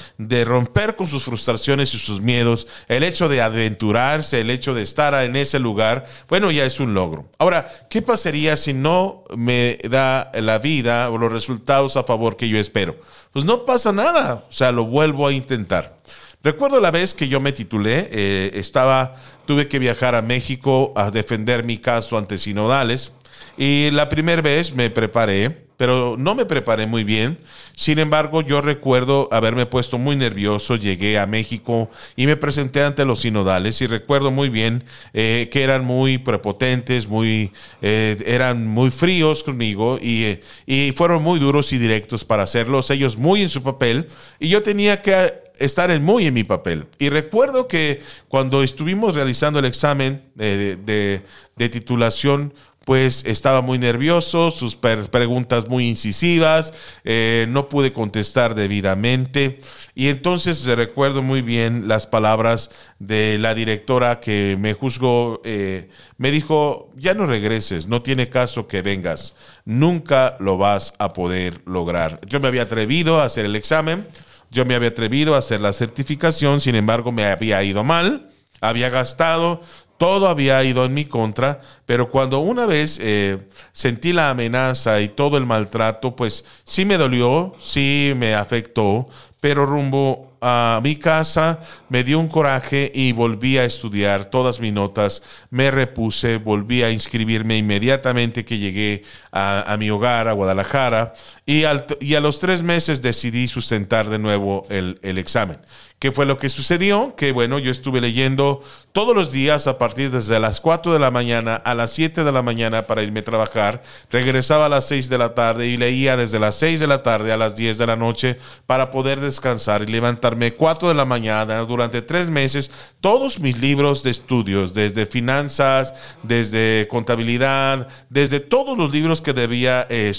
romper 0.45 0.97
con 0.97 1.07
sus 1.07 1.25
frustraciones 1.25 1.95
y 1.95 1.99
sus 1.99 2.21
miedos, 2.21 2.67
el 2.89 3.03
hecho 3.03 3.29
de 3.29 3.41
aventurarse, 3.41 4.41
el 4.41 4.51
hecho 4.51 4.75
de 4.75 4.83
estar 4.83 5.15
en 5.25 5.37
ese 5.37 5.59
lugar, 5.59 6.07
bueno, 6.29 6.51
ya 6.51 6.67
es 6.67 6.81
un 6.81 6.93
logro. 6.93 7.31
Ahora, 7.39 7.71
¿qué 7.89 8.03
pasa? 8.03 8.25
sería 8.25 8.57
si 8.57 8.73
no 8.73 9.23
me 9.45 9.79
da 9.89 10.31
la 10.35 10.59
vida 10.59 11.11
o 11.11 11.19
los 11.19 11.33
resultados 11.33 11.97
a 11.97 12.05
favor 12.05 12.37
que 12.37 12.49
yo 12.49 12.59
espero? 12.59 12.97
Pues 13.33 13.45
no 13.45 13.65
pasa 13.65 13.93
nada, 13.93 14.45
o 14.49 14.53
sea, 14.53 14.73
lo 14.73 14.85
vuelvo 14.85 15.27
a 15.27 15.33
intentar. 15.33 15.99
Recuerdo 16.43 16.81
la 16.81 16.91
vez 16.91 17.15
que 17.15 17.29
yo 17.29 17.41
me 17.41 17.53
titulé, 17.53 18.09
eh, 18.13 18.51
estaba, 18.55 19.15
tuve 19.47 19.67
que 19.69 19.79
viajar 19.79 20.15
a 20.15 20.23
México 20.23 20.93
a 20.95 21.11
defender 21.11 21.65
mi 21.65 21.79
caso 21.79 22.19
ante 22.19 22.37
sinodales 22.39 23.13
y 23.57 23.91
la 23.93 24.09
primera 24.09 24.43
vez 24.43 24.75
me 24.75 24.91
preparé, 24.91 25.64
pero 25.77 26.17
no 26.19 26.35
me 26.35 26.45
preparé 26.45 26.87
muy 26.87 27.05
bien. 27.05 27.39
Sin 27.77 27.99
embargo, 27.99 28.43
yo 28.43 28.61
recuerdo 28.61 29.29
haberme 29.33 29.67
puesto 29.67 29.99
muy 29.99 30.15
nervioso, 30.15 30.77
llegué 30.77 31.19
a 31.19 31.27
México 31.27 31.91
y 32.15 32.27
me 32.27 32.37
presenté 32.37 32.85
ante 32.85 33.05
los 33.05 33.21
sinodales 33.21 33.81
y 33.81 33.87
recuerdo 33.87 34.31
muy 34.31 34.49
bien 34.49 34.85
eh, 35.13 35.49
que 35.51 35.63
eran 35.63 35.85
muy 35.85 36.19
prepotentes, 36.19 37.09
muy, 37.09 37.51
eh, 37.83 38.17
eran 38.27 38.67
muy 38.69 38.91
fríos 38.91 39.43
conmigo 39.43 39.99
y, 40.01 40.25
eh, 40.25 40.41
y 40.67 40.93
fueron 40.93 41.23
muy 41.23 41.41
duros 41.41 41.73
y 41.73 41.79
directos 41.79 42.25
para 42.25 42.45
hacerlos, 42.45 42.91
ellos 42.91 43.17
muy 43.17 43.43
en 43.43 43.49
su 43.49 43.63
papel 43.63 44.07
y 44.39 44.49
yo 44.49 44.63
tenía 44.63 45.03
que 45.03 45.43
estar 45.59 45.99
muy 46.01 46.27
en 46.27 46.35
mi 46.35 46.45
papel. 46.45 46.87
Y 46.99 47.09
recuerdo 47.09 47.67
que 47.67 48.01
cuando 48.29 48.63
estuvimos 48.63 49.15
realizando 49.15 49.59
el 49.59 49.65
examen 49.65 50.23
de, 50.35 51.23
de 51.57 51.69
titulación, 51.69 52.53
pues 52.85 53.25
estaba 53.25 53.63
muy 53.63 53.79
nervioso, 53.79 54.51
sus 54.51 54.77
preguntas 54.77 55.69
muy 55.69 55.89
incisivas, 55.89 56.73
eh, 57.05 57.47
no 57.49 57.69
pude 57.69 57.93
contestar 57.93 58.55
debidamente. 58.55 59.61
Y 59.95 60.09
entonces 60.09 60.65
recuerdo 60.67 61.23
muy 61.23 61.41
bien 61.41 61.89
las 61.89 62.07
palabras 62.07 62.71
de 62.99 63.39
la 63.39 63.55
directora 63.55 64.21
que 64.21 64.57
me 64.59 64.75
juzgó, 64.75 65.41
eh, 65.45 65.89
me 66.19 66.31
dijo, 66.31 66.91
ya 66.97 67.15
no 67.15 67.27
regreses, 67.27 67.87
no 67.87 68.03
tiene 68.03 68.29
caso 68.29 68.69
que 68.69 68.83
vengas, 68.83 69.35
nunca 69.65 70.37
lo 70.39 70.59
vas 70.59 70.95
a 70.99 71.13
poder 71.13 71.63
lograr. 71.65 72.21
Yo 72.27 72.41
me 72.41 72.49
había 72.49 72.63
atrevido 72.63 73.21
a 73.21 73.25
hacer 73.25 73.47
el 73.47 73.57
examen, 73.57 74.07
yo 74.51 74.67
me 74.67 74.75
había 74.75 74.91
atrevido 74.91 75.35
a 75.35 75.39
hacer 75.39 75.61
la 75.61 75.73
certificación, 75.73 76.61
sin 76.61 76.75
embargo 76.75 77.13
me 77.13 77.25
había 77.25 77.63
ido 77.63 77.83
mal 77.83 78.31
había 78.69 78.89
gastado 78.89 79.61
todo 79.97 80.29
había 80.29 80.63
ido 80.65 80.85
en 80.85 80.95
mi 80.95 81.05
contra, 81.05 81.61
pero 81.87 82.11
cuando 82.11 82.41
una 82.41 82.67
vez 82.67 82.99
eh, 83.01 83.39
sentí 83.73 84.13
la 84.13 84.31
amenaza 84.31 85.01
y 85.01 85.09
todo 85.09 85.37
el 85.39 85.47
maltrato, 85.47 86.17
pues 86.17 86.45
sí 86.65 86.85
me 86.85 86.97
dolió, 86.97 87.55
sí 87.59 88.13
me 88.17 88.35
afectó, 88.35 89.09
pero 89.41 89.67
rumbo 89.67 90.33
a 90.41 90.81
mi 90.83 90.97
casa 90.97 91.61
me 91.89 92.05
dio 92.05 92.19
un 92.19 92.29
coraje 92.29 92.93
y 92.95 93.13
volví 93.13 93.57
a 93.57 93.65
estudiar 93.65 94.27
todas 94.27 94.61
mis 94.61 94.73
notas, 94.73 95.23
me 95.49 95.71
repuse, 95.71 96.37
volví 96.37 96.83
a 96.83 96.91
inscribirme 96.91 97.57
inmediatamente 97.57 98.45
que 98.45 98.59
llegué 98.59 99.05
a, 99.33 99.77
mi 99.79 99.91
hogar, 99.91 100.29
a 100.29 100.33
Guadalajara, 100.33 101.15
y, 101.47 101.65
y, 102.01 102.15
a 102.15 102.21
los 102.21 102.41
tres 102.41 102.63
meses 102.63 103.01
decidí 103.01 103.49
sustentar 103.49 104.11
de 104.11 104.19
nuevo 104.19 104.67
el 104.69 105.19
examen. 105.19 105.59
¿Qué 106.05 106.13
fue 106.13 106.27
lo 106.27 106.37
que 106.37 106.51
sucedió? 106.51 107.17
Que 107.17 107.33
bueno, 107.33 107.59
yo 107.59 107.71
estuve 107.71 107.99
leyendo 108.03 108.63
todos 108.93 109.17
los 109.17 109.33
días 109.33 109.67
a 109.67 109.79
partir 109.79 110.11
desde 110.11 110.39
las 110.39 110.61
4 110.61 110.93
de 110.93 110.99
la 110.99 111.11
mañana 111.11 111.57
a 111.57 111.75
las 111.75 111.93
7 111.93 112.25
de 112.25 112.31
la 112.31 112.43
mañana 112.43 112.83
para 112.83 113.03
irme 113.03 113.21
a 113.21 113.25
trabajar. 113.25 113.83
Regresaba 114.11 114.67
a 114.67 114.69
las 114.69 114.87
6 114.87 115.09
de 115.09 115.17
la 115.17 115.35
tarde 115.35 115.67
y 115.67 115.79
leía 115.79 116.19
desde 116.19 116.39
las 116.39 116.57
6 116.57 116.81
de 116.81 116.87
la 116.89 117.03
tarde 117.03 117.33
a 117.33 117.39
las 117.39 117.57
10 117.57 117.79
de 117.79 117.87
la 117.87 117.97
noche 117.97 118.39
para 118.67 118.91
poder 118.91 119.19
descansar 119.19 119.83
y 119.83 119.87
levantarme 119.87 120.53
4 120.53 120.89
de 120.89 120.95
la 120.95 121.07
mañana 121.07 121.61
durante 121.61 122.03
tres 122.03 122.29
meses. 122.29 122.71
Todos 123.01 123.41
mis 123.41 123.57
libros 123.57 124.03
de 124.03 124.11
estudios, 124.11 124.75
desde 124.75 125.07
finanzas, 125.07 125.95
desde 126.23 126.87
contabilidad, 126.89 127.89
desde 128.11 128.41
todos 128.41 128.77
los 128.77 128.93
libros 128.93 129.23
que 129.23 129.33
debía 129.33 129.87
eh, 129.89 130.13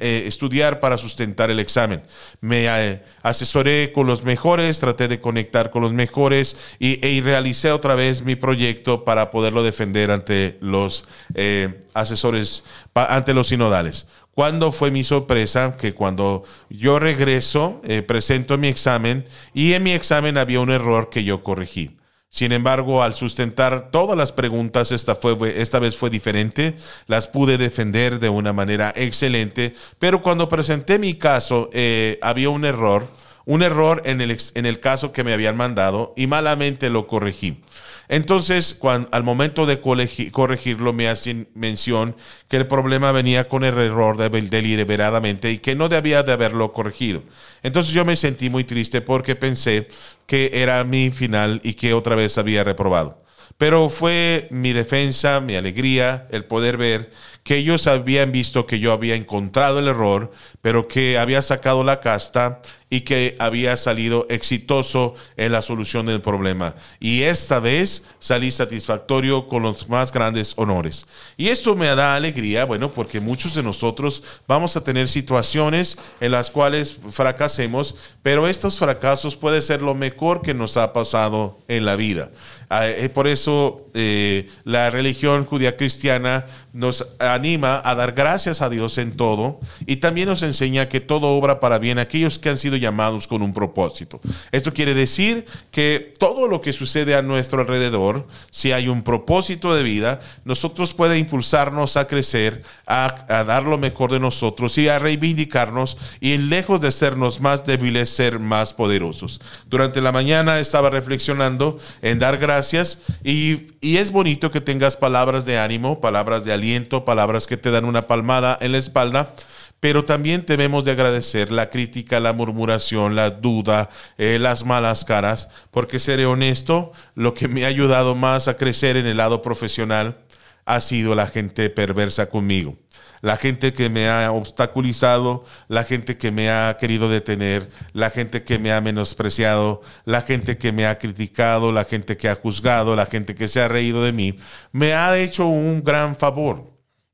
estudiar 0.00 0.80
para 0.80 0.96
sustentar 0.96 1.50
el 1.50 1.60
examen. 1.60 2.02
Me 2.40 2.64
eh, 2.64 3.04
asesoré 3.22 3.92
con 3.92 4.06
los 4.06 4.24
mejores, 4.24 4.80
traté 4.80 5.09
de 5.10 5.20
conectar 5.20 5.70
con 5.70 5.82
los 5.82 5.92
mejores 5.92 6.56
y, 6.78 7.06
y 7.06 7.20
realicé 7.20 7.70
otra 7.70 7.94
vez 7.94 8.22
mi 8.22 8.36
proyecto 8.36 9.04
para 9.04 9.30
poderlo 9.30 9.62
defender 9.62 10.10
ante 10.10 10.56
los 10.62 11.04
eh, 11.34 11.82
asesores, 11.92 12.64
ante 12.94 13.34
los 13.34 13.48
sinodales. 13.48 14.06
¿Cuándo 14.34 14.72
fue 14.72 14.90
mi 14.90 15.04
sorpresa? 15.04 15.76
Que 15.76 15.92
cuando 15.92 16.44
yo 16.70 16.98
regreso, 16.98 17.82
eh, 17.84 18.00
presento 18.00 18.56
mi 18.56 18.68
examen 18.68 19.26
y 19.52 19.74
en 19.74 19.82
mi 19.82 19.92
examen 19.92 20.38
había 20.38 20.60
un 20.60 20.70
error 20.70 21.10
que 21.10 21.24
yo 21.24 21.42
corregí. 21.42 21.96
Sin 22.32 22.52
embargo, 22.52 23.02
al 23.02 23.14
sustentar 23.14 23.90
todas 23.90 24.16
las 24.16 24.30
preguntas, 24.30 24.92
esta, 24.92 25.16
fue, 25.16 25.60
esta 25.60 25.80
vez 25.80 25.96
fue 25.96 26.10
diferente, 26.10 26.76
las 27.08 27.26
pude 27.26 27.58
defender 27.58 28.20
de 28.20 28.28
una 28.28 28.52
manera 28.52 28.92
excelente, 28.94 29.74
pero 29.98 30.22
cuando 30.22 30.48
presenté 30.48 31.00
mi 31.00 31.14
caso, 31.14 31.68
eh, 31.72 32.20
había 32.22 32.50
un 32.50 32.64
error 32.64 33.08
un 33.50 33.64
error 33.64 34.02
en 34.04 34.20
el, 34.20 34.38
en 34.54 34.64
el 34.64 34.78
caso 34.78 35.12
que 35.12 35.24
me 35.24 35.32
habían 35.32 35.56
mandado 35.56 36.14
y 36.16 36.28
malamente 36.28 36.88
lo 36.88 37.08
corregí. 37.08 37.60
Entonces, 38.06 38.76
cuando, 38.78 39.08
al 39.10 39.24
momento 39.24 39.66
de 39.66 39.80
corregirlo, 39.80 40.92
me 40.92 41.08
hacen 41.08 41.48
mención 41.54 42.14
que 42.46 42.58
el 42.58 42.68
problema 42.68 43.10
venía 43.10 43.48
con 43.48 43.64
el 43.64 43.76
error 43.76 44.16
de, 44.16 44.28
deliberadamente 44.42 45.50
y 45.50 45.58
que 45.58 45.74
no 45.74 45.88
debía 45.88 46.22
de 46.22 46.30
haberlo 46.30 46.72
corregido. 46.72 47.24
Entonces 47.64 47.92
yo 47.92 48.04
me 48.04 48.14
sentí 48.14 48.50
muy 48.50 48.62
triste 48.62 49.00
porque 49.00 49.34
pensé 49.34 49.88
que 50.26 50.52
era 50.54 50.84
mi 50.84 51.10
final 51.10 51.60
y 51.64 51.74
que 51.74 51.92
otra 51.92 52.14
vez 52.14 52.38
había 52.38 52.62
reprobado. 52.62 53.20
Pero 53.58 53.88
fue 53.88 54.46
mi 54.52 54.72
defensa, 54.72 55.40
mi 55.40 55.56
alegría, 55.56 56.28
el 56.30 56.44
poder 56.44 56.76
ver 56.76 57.10
que 57.50 57.56
ellos 57.56 57.88
habían 57.88 58.30
visto 58.30 58.64
que 58.64 58.78
yo 58.78 58.92
había 58.92 59.16
encontrado 59.16 59.80
el 59.80 59.88
error, 59.88 60.30
pero 60.60 60.86
que 60.86 61.18
había 61.18 61.42
sacado 61.42 61.82
la 61.82 61.98
casta 61.98 62.62
y 62.90 63.00
que 63.00 63.34
había 63.40 63.76
salido 63.76 64.26
exitoso 64.28 65.14
en 65.36 65.50
la 65.50 65.62
solución 65.62 66.06
del 66.06 66.20
problema. 66.20 66.74
Y 66.98 67.22
esta 67.22 67.58
vez 67.58 68.04
salí 68.18 68.50
satisfactorio 68.50 69.48
con 69.48 69.62
los 69.62 69.88
más 69.88 70.12
grandes 70.12 70.54
honores. 70.56 71.06
Y 71.36 71.48
esto 71.48 71.74
me 71.76 71.86
da 71.86 72.16
alegría, 72.16 72.64
bueno, 72.64 72.92
porque 72.92 73.20
muchos 73.20 73.54
de 73.54 73.62
nosotros 73.62 74.22
vamos 74.46 74.76
a 74.76 74.84
tener 74.84 75.08
situaciones 75.08 75.96
en 76.20 76.32
las 76.32 76.50
cuales 76.50 76.98
fracasemos, 77.10 77.94
pero 78.22 78.46
estos 78.48 78.78
fracasos 78.78 79.34
puede 79.34 79.62
ser 79.62 79.82
lo 79.82 79.94
mejor 79.94 80.42
que 80.42 80.54
nos 80.54 80.76
ha 80.76 80.92
pasado 80.92 81.58
en 81.68 81.84
la 81.84 81.94
vida. 81.96 82.30
Ah, 82.68 82.88
eh, 82.88 83.08
por 83.08 83.26
eso 83.26 83.88
eh, 83.94 84.48
la 84.64 84.90
religión 84.90 85.44
judía 85.44 85.76
cristiana 85.76 86.46
nos 86.72 87.06
anima 87.18 87.80
a 87.84 87.94
dar 87.94 88.12
gracias 88.12 88.62
a 88.62 88.68
Dios 88.68 88.98
en 88.98 89.16
todo 89.16 89.58
y 89.86 89.96
también 89.96 90.28
nos 90.28 90.42
enseña 90.42 90.88
que 90.88 91.00
todo 91.00 91.28
obra 91.28 91.58
para 91.58 91.78
bien 91.78 91.98
aquellos 91.98 92.38
que 92.38 92.48
han 92.48 92.58
sido 92.58 92.76
llamados 92.76 93.26
con 93.26 93.42
un 93.42 93.52
propósito. 93.52 94.20
Esto 94.52 94.72
quiere 94.72 94.94
decir 94.94 95.44
que 95.70 96.14
todo 96.18 96.46
lo 96.46 96.60
que 96.60 96.72
sucede 96.72 97.14
a 97.14 97.22
nuestro 97.22 97.60
alrededor, 97.60 98.26
si 98.50 98.72
hay 98.72 98.88
un 98.88 99.02
propósito 99.02 99.74
de 99.74 99.82
vida, 99.82 100.20
nosotros 100.44 100.94
puede 100.94 101.18
impulsarnos 101.18 101.96
a 101.96 102.06
crecer, 102.06 102.62
a, 102.86 103.44
dar 103.44 103.64
lo 103.64 103.78
mejor 103.78 104.12
de 104.12 104.20
nosotros 104.20 104.76
y 104.78 104.88
a 104.88 104.98
reivindicarnos 104.98 105.96
y 106.20 106.38
lejos 106.38 106.80
de 106.80 106.92
sernos 106.92 107.40
más 107.40 107.66
débiles, 107.66 108.10
ser 108.10 108.38
más 108.38 108.74
poderosos. 108.74 109.40
Durante 109.66 110.00
la 110.00 110.12
mañana 110.12 110.58
estaba 110.58 110.90
reflexionando 110.90 111.78
en 112.02 112.18
dar 112.18 112.38
gracias 112.38 112.98
y, 113.24 113.66
y, 113.80 113.96
es 113.96 114.12
bonito 114.12 114.50
que 114.50 114.60
tengas 114.60 114.96
palabras 114.96 115.44
de 115.44 115.58
ánimo, 115.58 116.00
palabras 116.00 116.44
de 116.44 116.52
aliento, 116.60 117.04
palabras 117.04 117.46
que 117.46 117.56
te 117.56 117.70
dan 117.70 117.84
una 117.84 118.06
palmada 118.06 118.56
en 118.60 118.72
la 118.72 118.78
espalda. 118.78 119.34
Pero 119.80 120.04
también 120.04 120.44
debemos 120.46 120.84
de 120.84 120.90
agradecer 120.90 121.50
la 121.50 121.70
crítica, 121.70 122.20
la 122.20 122.34
murmuración, 122.34 123.16
la 123.16 123.30
duda, 123.30 123.88
eh, 124.18 124.38
las 124.38 124.66
malas 124.66 125.06
caras, 125.06 125.48
porque 125.70 125.98
seré 125.98 126.26
honesto, 126.26 126.92
lo 127.14 127.32
que 127.32 127.48
me 127.48 127.64
ha 127.64 127.68
ayudado 127.68 128.14
más 128.14 128.46
a 128.46 128.58
crecer 128.58 128.98
en 128.98 129.06
el 129.06 129.16
lado 129.16 129.40
profesional 129.40 130.18
ha 130.66 130.82
sido 130.82 131.14
la 131.14 131.26
gente 131.26 131.70
perversa 131.70 132.28
conmigo 132.28 132.76
la 133.22 133.36
gente 133.36 133.72
que 133.72 133.90
me 133.90 134.08
ha 134.08 134.32
obstaculizado, 134.32 135.44
la 135.68 135.84
gente 135.84 136.16
que 136.16 136.30
me 136.30 136.50
ha 136.50 136.76
querido 136.78 137.08
detener, 137.08 137.68
la 137.92 138.10
gente 138.10 138.42
que 138.42 138.58
me 138.58 138.72
ha 138.72 138.80
menospreciado, 138.80 139.82
la 140.04 140.22
gente 140.22 140.58
que 140.58 140.72
me 140.72 140.86
ha 140.86 140.98
criticado, 140.98 141.72
la 141.72 141.84
gente 141.84 142.16
que 142.16 142.28
ha 142.28 142.34
juzgado, 142.34 142.96
la 142.96 143.06
gente 143.06 143.34
que 143.34 143.48
se 143.48 143.60
ha 143.60 143.68
reído 143.68 144.02
de 144.02 144.12
mí, 144.12 144.36
me 144.72 144.94
ha 144.94 145.18
hecho 145.18 145.46
un 145.46 145.82
gran 145.82 146.16
favor 146.16 146.70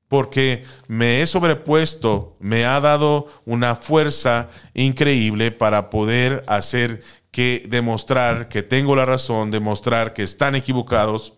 porque 0.08 0.64
me 0.86 1.20
he 1.20 1.26
sobrepuesto, 1.26 2.36
me 2.38 2.64
ha 2.64 2.80
dado 2.80 3.26
una 3.44 3.74
fuerza 3.74 4.50
increíble 4.74 5.50
para 5.50 5.90
poder 5.90 6.44
hacer 6.46 7.02
que 7.30 7.66
demostrar 7.68 8.48
que 8.48 8.62
tengo 8.62 8.94
la 8.94 9.04
razón, 9.04 9.50
demostrar 9.50 10.14
que 10.14 10.22
están 10.22 10.54
equivocados. 10.54 11.34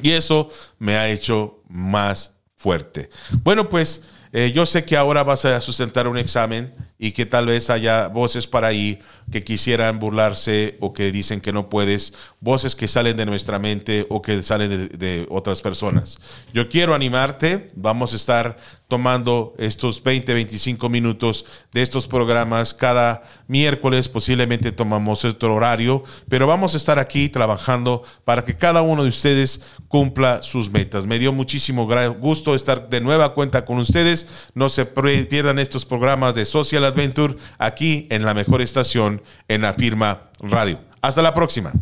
Y 0.00 0.12
eso 0.12 0.50
me 0.78 0.96
ha 0.96 1.08
hecho 1.08 1.62
más 1.68 2.33
fuerte. 2.64 3.10
Bueno, 3.42 3.68
pues 3.68 4.04
eh, 4.32 4.50
yo 4.54 4.64
sé 4.64 4.86
que 4.86 4.96
ahora 4.96 5.22
vas 5.22 5.44
a 5.44 5.60
sustentar 5.60 6.08
un 6.08 6.16
examen 6.16 6.70
y 6.98 7.12
que 7.12 7.26
tal 7.26 7.44
vez 7.44 7.68
haya 7.68 8.08
voces 8.08 8.46
para 8.46 8.68
ahí 8.68 8.98
que 9.30 9.44
quisieran 9.44 9.98
burlarse 9.98 10.76
o 10.80 10.92
que 10.92 11.12
dicen 11.12 11.40
que 11.40 11.52
no 11.52 11.68
puedes, 11.68 12.14
voces 12.40 12.74
que 12.74 12.88
salen 12.88 13.16
de 13.16 13.26
nuestra 13.26 13.58
mente 13.58 14.06
o 14.08 14.22
que 14.22 14.42
salen 14.42 14.88
de, 14.88 15.26
otras 15.30 15.62
personas. 15.62 16.18
Yo 16.52 16.68
quiero 16.68 16.94
animarte, 16.94 17.68
vamos 17.74 18.12
a 18.12 18.16
estar 18.16 18.56
tomando 18.88 19.54
estos 19.58 20.02
20, 20.02 20.34
25 20.34 20.88
minutos 20.88 21.46
de 21.72 21.82
estos 21.82 22.06
programas 22.06 22.74
cada 22.74 23.22
miércoles, 23.48 24.08
posiblemente 24.08 24.72
tomamos 24.72 25.24
este 25.24 25.46
horario, 25.46 26.04
pero 26.28 26.46
vamos 26.46 26.74
a 26.74 26.76
estar 26.76 26.98
aquí 26.98 27.28
trabajando 27.28 28.02
para 28.24 28.44
que 28.44 28.56
cada 28.56 28.82
uno 28.82 29.02
de 29.02 29.08
ustedes 29.08 29.62
cumpla 29.88 30.42
sus 30.42 30.70
metas. 30.70 31.06
Me 31.06 31.18
dio 31.18 31.32
muchísimo 31.32 31.88
gusto 32.18 32.54
estar 32.54 32.88
de 32.88 33.00
nueva 33.00 33.34
cuenta 33.34 33.64
con 33.64 33.78
ustedes. 33.78 34.48
No 34.54 34.68
se 34.68 34.86
pierdan 34.86 35.58
estos 35.58 35.84
programas 35.84 36.34
de 36.34 36.44
Social 36.44 36.84
Adventure 36.84 37.36
aquí 37.58 38.06
en 38.10 38.24
la 38.24 38.34
mejor 38.34 38.60
estación, 38.60 39.13
en 39.48 39.62
la 39.62 39.74
firma 39.74 40.30
radio. 40.40 40.80
Hasta 41.02 41.22
la 41.22 41.34
próxima. 41.34 41.72